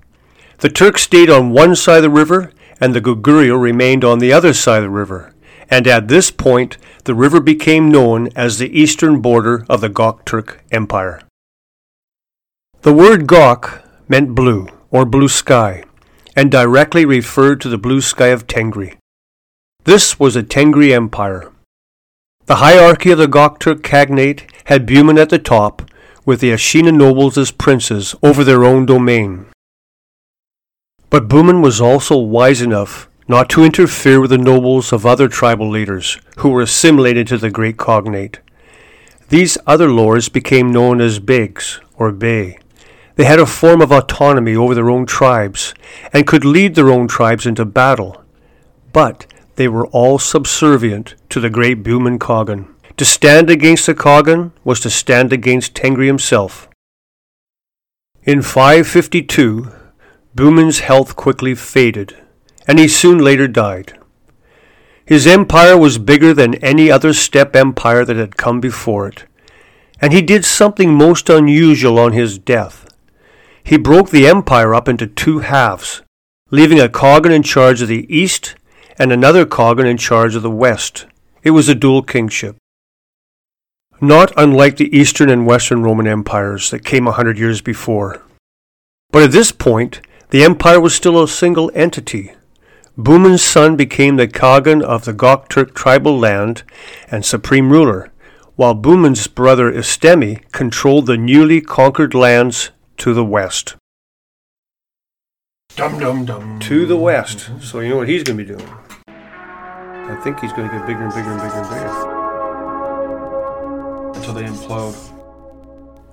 The 0.58 0.68
Turks 0.68 1.02
stayed 1.02 1.30
on 1.30 1.50
one 1.50 1.74
side 1.74 1.98
of 1.98 2.02
the 2.04 2.10
river 2.10 2.52
and 2.80 2.94
the 2.94 3.00
Goguryeo 3.00 3.60
remained 3.60 4.04
on 4.04 4.18
the 4.18 4.32
other 4.32 4.52
side 4.52 4.78
of 4.78 4.84
the 4.84 4.90
river, 4.90 5.32
and 5.70 5.86
at 5.86 6.08
this 6.08 6.30
point 6.30 6.76
the 7.04 7.14
river 7.14 7.40
became 7.40 7.90
known 7.90 8.28
as 8.36 8.58
the 8.58 8.78
eastern 8.78 9.20
border 9.20 9.64
of 9.68 9.80
the 9.80 9.88
Gokturk 9.88 10.58
Empire. 10.70 11.20
The 12.82 12.92
word 12.92 13.26
Gok 13.26 13.82
meant 14.08 14.34
blue, 14.34 14.68
or 14.94 15.04
blue 15.04 15.26
sky, 15.26 15.82
and 16.36 16.52
directly 16.52 17.04
referred 17.04 17.60
to 17.60 17.68
the 17.68 17.76
blue 17.76 18.00
sky 18.00 18.28
of 18.28 18.46
Tengri. 18.46 18.96
This 19.82 20.20
was 20.20 20.34
the 20.34 20.44
Tengri 20.44 20.94
Empire. 20.94 21.50
The 22.46 22.62
hierarchy 22.66 23.10
of 23.10 23.18
the 23.18 23.26
Gokturk 23.26 23.80
Khaganate 23.80 24.48
had 24.66 24.86
Bumin 24.86 25.18
at 25.18 25.30
the 25.30 25.40
top, 25.40 25.82
with 26.24 26.38
the 26.38 26.52
Ashina 26.52 26.94
nobles 26.94 27.36
as 27.36 27.50
princes 27.50 28.14
over 28.22 28.44
their 28.44 28.62
own 28.62 28.86
domain. 28.86 29.46
But 31.10 31.26
Bumin 31.26 31.60
was 31.60 31.80
also 31.80 32.16
wise 32.16 32.62
enough 32.62 33.08
not 33.26 33.48
to 33.50 33.64
interfere 33.64 34.20
with 34.20 34.30
the 34.30 34.38
nobles 34.38 34.92
of 34.92 35.04
other 35.04 35.26
tribal 35.26 35.68
leaders 35.68 36.18
who 36.38 36.50
were 36.50 36.62
assimilated 36.62 37.26
to 37.26 37.38
the 37.38 37.50
great 37.50 37.78
Khaganate. 37.78 38.36
These 39.28 39.58
other 39.66 39.90
lords 39.90 40.28
became 40.28 40.70
known 40.70 41.00
as 41.00 41.18
Beygs 41.18 41.80
or 41.96 42.12
Bey. 42.12 42.58
They 43.16 43.24
had 43.24 43.38
a 43.38 43.46
form 43.46 43.80
of 43.80 43.92
autonomy 43.92 44.56
over 44.56 44.74
their 44.74 44.90
own 44.90 45.06
tribes 45.06 45.74
and 46.12 46.26
could 46.26 46.44
lead 46.44 46.74
their 46.74 46.90
own 46.90 47.06
tribes 47.06 47.46
into 47.46 47.64
battle. 47.64 48.22
But 48.92 49.26
they 49.56 49.68
were 49.68 49.86
all 49.88 50.18
subservient 50.18 51.14
to 51.30 51.40
the 51.40 51.50
great 51.50 51.82
Bumin 51.82 52.18
Khagan. 52.18 52.68
To 52.96 53.04
stand 53.04 53.50
against 53.50 53.86
the 53.86 53.94
Khagan 53.94 54.52
was 54.64 54.80
to 54.80 54.90
stand 54.90 55.32
against 55.32 55.74
Tengri 55.74 56.06
himself. 56.06 56.68
In 58.24 58.42
552, 58.42 59.70
Bumin's 60.34 60.80
health 60.80 61.14
quickly 61.14 61.54
faded, 61.54 62.16
and 62.66 62.78
he 62.78 62.88
soon 62.88 63.18
later 63.18 63.46
died. 63.46 63.98
His 65.04 65.26
empire 65.26 65.76
was 65.76 65.98
bigger 65.98 66.32
than 66.32 66.54
any 66.56 66.90
other 66.90 67.12
steppe 67.12 67.54
empire 67.54 68.04
that 68.04 68.16
had 68.16 68.36
come 68.36 68.60
before 68.60 69.06
it, 69.06 69.26
and 70.00 70.12
he 70.12 70.22
did 70.22 70.44
something 70.44 70.94
most 70.94 71.28
unusual 71.28 71.98
on 71.98 72.12
his 72.12 72.38
death. 72.38 72.83
He 73.64 73.78
broke 73.78 74.10
the 74.10 74.26
empire 74.26 74.74
up 74.74 74.88
into 74.88 75.06
two 75.06 75.38
halves, 75.38 76.02
leaving 76.50 76.78
a 76.78 76.88
Khagan 76.88 77.32
in 77.32 77.42
charge 77.42 77.80
of 77.80 77.88
the 77.88 78.06
east 78.14 78.54
and 78.98 79.10
another 79.10 79.46
Khagan 79.46 79.86
in 79.86 79.96
charge 79.96 80.34
of 80.36 80.42
the 80.42 80.50
west. 80.50 81.06
It 81.42 81.50
was 81.50 81.68
a 81.68 81.74
dual 81.74 82.02
kingship. 82.02 82.56
Not 84.00 84.32
unlike 84.36 84.76
the 84.76 84.94
Eastern 84.94 85.30
and 85.30 85.46
Western 85.46 85.82
Roman 85.82 86.06
empires 86.06 86.70
that 86.70 86.84
came 86.84 87.06
a 87.06 87.12
hundred 87.12 87.38
years 87.38 87.62
before. 87.62 88.22
But 89.10 89.22
at 89.22 89.32
this 89.32 89.50
point, 89.50 90.00
The 90.34 90.42
empire 90.42 90.80
was 90.80 90.92
still 90.92 91.22
a 91.22 91.28
single 91.28 91.70
entity. 91.76 92.32
Bumin's 92.98 93.40
son 93.40 93.76
became 93.76 94.16
the 94.16 94.26
Khagan 94.26 94.82
of 94.82 95.04
the 95.04 95.14
Gokturk 95.14 95.74
tribal 95.74 96.18
land 96.18 96.64
and 97.08 97.24
supreme 97.24 97.70
ruler, 97.70 98.10
while 98.56 98.74
Bumin's 98.74 99.28
brother 99.28 99.70
Istemi 99.70 100.40
controlled 100.50 101.06
the 101.06 101.16
newly 101.16 101.60
conquered 101.60 102.14
lands 102.14 102.70
to 102.98 103.14
the 103.14 103.24
west. 103.24 103.76
Dum 105.76 105.98
dum 105.98 106.24
dum. 106.24 106.60
To 106.60 106.86
the 106.86 106.96
west. 106.96 107.50
So 107.60 107.80
you 107.80 107.90
know 107.90 107.96
what 107.96 108.08
he's 108.08 108.22
going 108.22 108.38
to 108.38 108.44
be 108.44 108.48
doing. 108.56 108.68
I 109.08 110.14
think 110.22 110.38
he's 110.40 110.52
going 110.52 110.68
to 110.68 110.78
get 110.78 110.86
bigger 110.86 111.02
and 111.02 111.12
bigger 111.12 111.32
and 111.32 111.40
bigger 111.40 111.56
and 111.56 111.68
bigger. 111.68 111.88
Until 114.14 114.34
they 114.34 114.44
implode. 114.44 114.94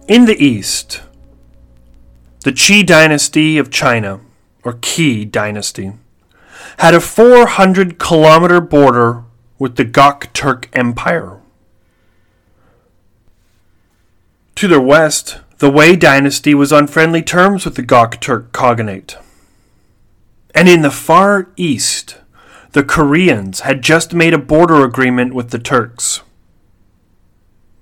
In 0.07 0.25
the 0.25 0.41
east, 0.43 1.01
the 2.43 2.51
Qi 2.51 2.85
dynasty 2.85 3.57
of 3.59 3.69
China, 3.69 4.19
or 4.63 4.73
Qi 4.73 5.29
dynasty, 5.29 5.93
had 6.79 6.93
a 6.95 6.99
400 6.99 7.99
kilometer 7.99 8.59
border 8.59 9.23
with 9.59 9.75
the 9.75 9.85
Gokturk 9.85 10.65
Empire. 10.73 11.39
To 14.55 14.67
their 14.67 14.81
west, 14.81 15.39
the 15.61 15.69
Wei 15.69 15.95
dynasty 15.95 16.55
was 16.55 16.73
on 16.73 16.87
friendly 16.87 17.21
terms 17.21 17.65
with 17.65 17.75
the 17.75 17.83
Gokturk 17.83 18.49
Khaganate. 18.49 19.15
And 20.55 20.67
in 20.67 20.81
the 20.81 20.89
far 20.89 21.49
east, 21.55 22.17
the 22.71 22.83
Koreans 22.83 23.59
had 23.59 23.83
just 23.83 24.11
made 24.11 24.33
a 24.33 24.39
border 24.39 24.83
agreement 24.83 25.35
with 25.35 25.51
the 25.51 25.59
Turks. 25.59 26.21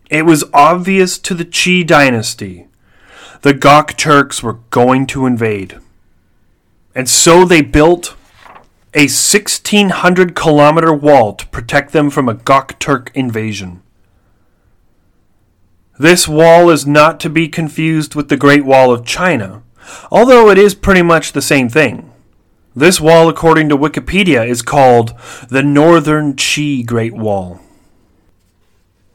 It 0.10 0.26
was 0.26 0.44
obvious 0.54 1.18
to 1.20 1.34
the 1.34 1.46
Qi 1.46 1.88
dynasty 1.88 2.68
the 3.44 3.54
Gokturks 3.54 4.44
were 4.44 4.60
going 4.72 5.08
to 5.08 5.26
invade. 5.26 5.80
And 6.94 7.08
so 7.08 7.46
they 7.46 7.62
built 7.62 8.14
a 8.94 9.08
1600 9.08 10.36
kilometer 10.36 10.94
wall 10.94 11.34
to 11.36 11.48
protect 11.48 11.94
them 11.94 12.10
from 12.10 12.28
a 12.28 12.36
Gokturk 12.36 13.16
invasion. 13.16 13.82
This 16.00 16.30
wall 16.30 16.70
is 16.70 16.88
not 16.88 17.20
to 17.20 17.30
be 17.30 17.50
confused 17.50 18.16
with 18.16 18.30
the 18.30 18.38
Great 18.38 18.64
Wall 18.64 18.90
of 18.90 19.06
China, 19.06 19.64
although 20.10 20.50
it 20.50 20.58
is 20.58 20.74
pretty 20.74 21.02
much 21.02 21.34
the 21.34 21.42
same 21.42 21.68
thing. 21.68 22.10
This 22.74 23.02
wall, 23.02 23.28
according 23.28 23.68
to 23.68 23.78
Wikipedia, 23.78 24.48
is 24.48 24.62
called 24.62 25.14
the 25.50 25.62
Northern 25.62 26.36
Qi 26.36 26.86
Great 26.86 27.14
Wall. 27.14 27.60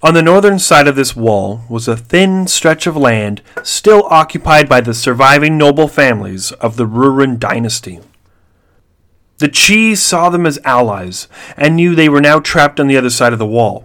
On 0.02 0.12
the 0.12 0.20
northern 0.20 0.58
side 0.58 0.86
of 0.86 0.94
this 0.94 1.16
wall 1.16 1.62
was 1.70 1.88
a 1.88 1.96
thin 1.96 2.46
stretch 2.46 2.86
of 2.86 2.98
land 2.98 3.40
still 3.62 4.04
occupied 4.10 4.68
by 4.68 4.82
the 4.82 4.92
surviving 4.92 5.56
noble 5.56 5.88
families 5.88 6.52
of 6.52 6.76
the 6.76 6.86
Rouran 6.86 7.38
dynasty. 7.38 8.00
The 9.38 9.48
Qi 9.48 9.96
saw 9.96 10.28
them 10.28 10.44
as 10.44 10.58
allies 10.66 11.28
and 11.56 11.76
knew 11.76 11.94
they 11.94 12.10
were 12.10 12.20
now 12.20 12.40
trapped 12.40 12.78
on 12.78 12.88
the 12.88 12.98
other 12.98 13.08
side 13.08 13.32
of 13.32 13.38
the 13.38 13.46
wall. 13.46 13.84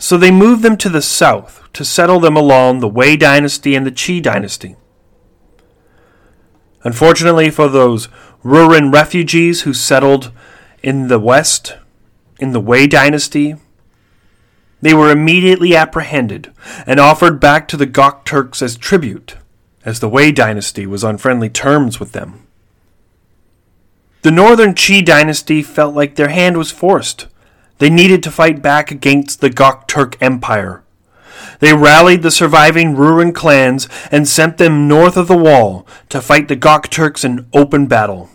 So 0.00 0.16
they 0.16 0.30
moved 0.30 0.62
them 0.62 0.78
to 0.78 0.88
the 0.88 1.02
south 1.02 1.62
to 1.74 1.84
settle 1.84 2.20
them 2.20 2.34
along 2.34 2.80
the 2.80 2.88
Wei 2.88 3.18
dynasty 3.18 3.74
and 3.74 3.86
the 3.86 3.92
Qi 3.92 4.22
dynasty. 4.22 4.76
Unfortunately 6.82 7.50
for 7.50 7.68
those 7.68 8.08
Rouran 8.42 8.90
refugees 8.92 9.62
who 9.62 9.74
settled 9.74 10.32
in 10.82 11.08
the 11.08 11.18
west, 11.18 11.76
in 12.38 12.52
the 12.52 12.60
Wei 12.60 12.86
dynasty, 12.86 13.56
they 14.80 14.94
were 14.94 15.10
immediately 15.10 15.76
apprehended 15.76 16.50
and 16.86 16.98
offered 16.98 17.38
back 17.38 17.68
to 17.68 17.76
the 17.76 17.86
Gokturks 17.86 18.62
as 18.62 18.78
tribute, 18.78 19.36
as 19.84 20.00
the 20.00 20.08
Wei 20.08 20.32
dynasty 20.32 20.86
was 20.86 21.04
on 21.04 21.18
friendly 21.18 21.50
terms 21.50 22.00
with 22.00 22.12
them. 22.12 22.46
The 24.22 24.30
northern 24.30 24.72
Qi 24.72 25.04
dynasty 25.04 25.62
felt 25.62 25.94
like 25.94 26.14
their 26.14 26.30
hand 26.30 26.56
was 26.56 26.70
forced. 26.70 27.26
They 27.80 27.90
needed 27.90 28.22
to 28.22 28.30
fight 28.30 28.60
back 28.60 28.90
against 28.90 29.40
the 29.40 29.48
Gokturk 29.48 30.16
Empire. 30.20 30.84
They 31.60 31.72
rallied 31.72 32.22
the 32.22 32.30
surviving 32.30 32.94
Rouran 32.94 33.34
clans 33.34 33.88
and 34.12 34.28
sent 34.28 34.58
them 34.58 34.86
north 34.86 35.16
of 35.16 35.28
the 35.28 35.36
wall 35.36 35.86
to 36.10 36.20
fight 36.20 36.48
the 36.48 36.56
Gokturks 36.56 37.24
in 37.24 37.46
open 37.54 37.86
battle. 37.86 38.28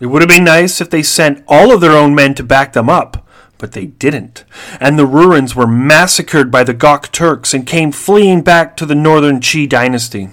It 0.00 0.06
would 0.06 0.22
have 0.22 0.28
been 0.28 0.44
nice 0.44 0.80
if 0.80 0.88
they 0.88 1.02
sent 1.02 1.44
all 1.46 1.70
of 1.70 1.82
their 1.82 1.92
own 1.92 2.14
men 2.14 2.34
to 2.36 2.42
back 2.42 2.72
them 2.72 2.88
up, 2.88 3.28
but 3.58 3.72
they 3.72 3.86
didn't, 3.86 4.44
and 4.80 4.98
the 4.98 5.06
Rourans 5.06 5.54
were 5.54 5.66
massacred 5.66 6.50
by 6.50 6.64
the 6.64 6.74
Gokturks 6.74 7.52
and 7.52 7.66
came 7.66 7.92
fleeing 7.92 8.40
back 8.40 8.74
to 8.78 8.86
the 8.86 8.94
northern 8.94 9.40
Qi 9.40 9.68
dynasty. 9.68 10.30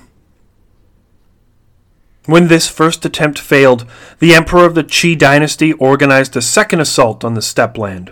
When 2.25 2.47
this 2.47 2.67
first 2.67 3.05
attempt 3.05 3.37
failed, 3.37 3.85
the 4.19 4.33
emperor 4.33 4.65
of 4.65 4.73
the 4.73 4.83
Qi 4.83 5.17
dynasty 5.17 5.73
organized 5.73 6.35
a 6.35 6.41
second 6.41 6.79
assault 6.79 7.23
on 7.23 7.35
the 7.35 7.41
steppe 7.41 7.77
land. 7.77 8.11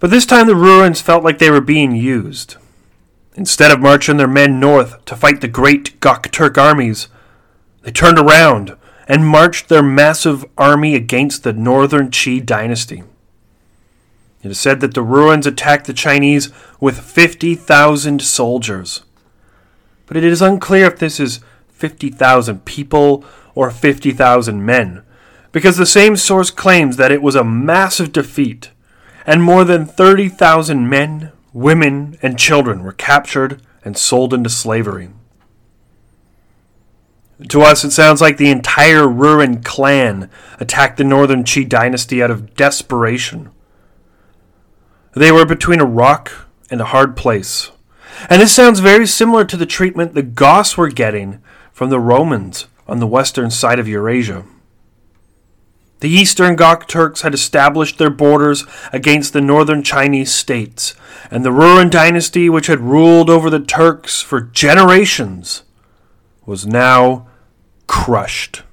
But 0.00 0.10
this 0.10 0.26
time 0.26 0.46
the 0.46 0.54
Rourans 0.54 1.02
felt 1.02 1.24
like 1.24 1.38
they 1.38 1.50
were 1.50 1.60
being 1.60 1.94
used. 1.94 2.56
Instead 3.34 3.70
of 3.70 3.80
marching 3.80 4.16
their 4.16 4.26
men 4.26 4.58
north 4.58 5.04
to 5.04 5.14
fight 5.14 5.40
the 5.40 5.48
great 5.48 6.00
Gokturk 6.00 6.58
armies, 6.58 7.08
they 7.82 7.92
turned 7.92 8.18
around 8.18 8.76
and 9.06 9.26
marched 9.26 9.68
their 9.68 9.82
massive 9.82 10.44
army 10.58 10.94
against 10.94 11.44
the 11.44 11.52
northern 11.52 12.10
Qi 12.10 12.44
dynasty. 12.44 13.04
It 14.42 14.50
is 14.50 14.60
said 14.60 14.80
that 14.80 14.94
the 14.94 15.04
Rourans 15.04 15.46
attacked 15.46 15.86
the 15.86 15.92
Chinese 15.92 16.50
with 16.80 17.00
50,000 17.00 18.22
soldiers. 18.22 19.02
But 20.06 20.16
it 20.16 20.24
is 20.24 20.42
unclear 20.42 20.86
if 20.86 20.98
this 20.98 21.18
is 21.18 21.40
50,000 21.78 22.64
people 22.64 23.24
or 23.54 23.70
50,000 23.70 24.64
men, 24.64 25.02
because 25.52 25.76
the 25.76 25.86
same 25.86 26.16
source 26.16 26.50
claims 26.50 26.96
that 26.96 27.12
it 27.12 27.22
was 27.22 27.34
a 27.34 27.44
massive 27.44 28.12
defeat, 28.12 28.70
and 29.26 29.42
more 29.42 29.64
than 29.64 29.86
30,000 29.86 30.88
men, 30.88 31.32
women, 31.52 32.18
and 32.22 32.38
children 32.38 32.82
were 32.82 32.92
captured 32.92 33.62
and 33.84 33.96
sold 33.96 34.34
into 34.34 34.50
slavery. 34.50 35.10
To 37.50 37.62
us, 37.62 37.84
it 37.84 37.92
sounds 37.92 38.20
like 38.20 38.36
the 38.36 38.50
entire 38.50 39.04
Rouran 39.04 39.64
clan 39.64 40.28
attacked 40.58 40.96
the 40.96 41.04
northern 41.04 41.44
Qi 41.44 41.68
dynasty 41.68 42.20
out 42.20 42.32
of 42.32 42.54
desperation. 42.54 43.50
They 45.14 45.30
were 45.30 45.46
between 45.46 45.80
a 45.80 45.86
rock 45.86 46.32
and 46.70 46.80
a 46.80 46.86
hard 46.86 47.16
place. 47.16 47.70
And 48.28 48.42
this 48.42 48.54
sounds 48.54 48.80
very 48.80 49.06
similar 49.06 49.44
to 49.44 49.56
the 49.56 49.66
treatment 49.66 50.14
the 50.14 50.22
Goths 50.22 50.76
were 50.76 50.88
getting 50.88 51.40
from 51.78 51.90
the 51.90 52.00
Romans 52.00 52.66
on 52.88 52.98
the 52.98 53.06
western 53.06 53.52
side 53.52 53.78
of 53.78 53.86
Eurasia. 53.86 54.44
The 56.00 56.10
eastern 56.10 56.56
Gokturks 56.56 57.20
had 57.20 57.32
established 57.32 57.98
their 57.98 58.10
borders 58.10 58.66
against 58.92 59.32
the 59.32 59.40
northern 59.40 59.84
Chinese 59.84 60.34
states, 60.34 60.96
and 61.30 61.44
the 61.44 61.50
Rouran 61.50 61.88
dynasty, 61.88 62.50
which 62.50 62.66
had 62.66 62.80
ruled 62.80 63.30
over 63.30 63.48
the 63.48 63.60
Turks 63.60 64.20
for 64.20 64.40
generations, 64.40 65.62
was 66.44 66.66
now 66.66 67.28
crushed. 67.86 68.64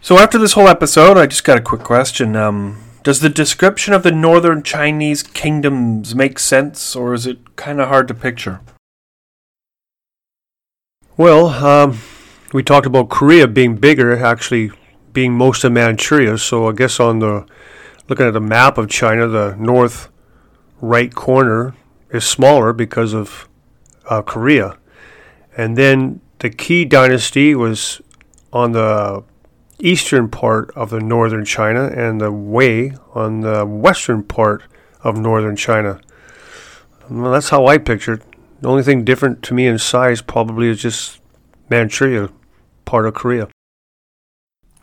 So, 0.00 0.16
after 0.16 0.38
this 0.38 0.54
whole 0.54 0.68
episode, 0.68 1.18
I 1.18 1.26
just 1.26 1.44
got 1.44 1.58
a 1.58 1.60
quick 1.60 1.82
question. 1.82 2.36
Um, 2.36 2.78
does 3.02 3.20
the 3.20 3.28
description 3.28 3.92
of 3.94 4.02
the 4.02 4.12
northern 4.12 4.62
Chinese 4.62 5.22
kingdoms 5.22 6.14
make 6.14 6.38
sense, 6.38 6.94
or 6.94 7.14
is 7.14 7.26
it 7.26 7.56
kind 7.56 7.80
of 7.80 7.88
hard 7.88 8.08
to 8.08 8.14
picture? 8.14 8.60
Well, 11.16 11.48
um, 11.48 11.98
we 12.52 12.62
talked 12.62 12.86
about 12.86 13.10
Korea 13.10 13.46
being 13.48 13.76
bigger, 13.76 14.24
actually 14.24 14.70
being 15.12 15.32
most 15.32 15.64
of 15.64 15.72
Manchuria. 15.72 16.38
So 16.38 16.68
I 16.68 16.72
guess 16.72 16.98
on 17.00 17.18
the 17.18 17.46
looking 18.08 18.26
at 18.26 18.32
the 18.32 18.40
map 18.40 18.78
of 18.78 18.88
China, 18.88 19.26
the 19.26 19.54
north 19.58 20.08
right 20.80 21.14
corner 21.14 21.74
is 22.10 22.24
smaller 22.24 22.72
because 22.72 23.14
of 23.14 23.48
uh, 24.08 24.22
Korea, 24.22 24.78
and 25.56 25.76
then 25.76 26.20
the 26.38 26.50
Qi 26.50 26.88
dynasty 26.88 27.54
was 27.54 28.00
on 28.52 28.72
the 28.72 29.22
eastern 29.82 30.28
part 30.28 30.70
of 30.76 30.90
the 30.90 31.00
northern 31.00 31.44
China 31.44 31.86
and 31.88 32.20
the 32.20 32.32
Wei 32.32 32.92
on 33.14 33.40
the 33.40 33.66
western 33.66 34.22
part 34.22 34.62
of 35.02 35.18
northern 35.18 35.56
China. 35.56 36.00
Well, 37.10 37.32
that's 37.32 37.50
how 37.50 37.66
I 37.66 37.78
picture 37.78 38.14
it. 38.14 38.22
The 38.60 38.68
only 38.68 38.84
thing 38.84 39.04
different 39.04 39.42
to 39.42 39.54
me 39.54 39.66
in 39.66 39.78
size 39.78 40.22
probably 40.22 40.68
is 40.68 40.80
just 40.80 41.20
Manchuria, 41.68 42.30
part 42.84 43.06
of 43.06 43.14
Korea. 43.14 43.48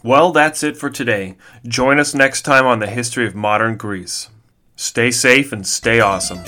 Well, 0.04 0.32
that's 0.32 0.64
it 0.64 0.78
for 0.78 0.90
today. 0.90 1.38
Join 1.66 2.00
us 2.00 2.14
next 2.14 2.42
time 2.42 2.66
on 2.66 2.80
the 2.80 2.88
history 2.88 3.26
of 3.26 3.36
modern 3.36 3.78
Greece. 3.78 4.30
Stay 4.76 5.12
safe 5.12 5.52
and 5.52 5.66
stay 5.66 6.00
awesome. 6.00 6.44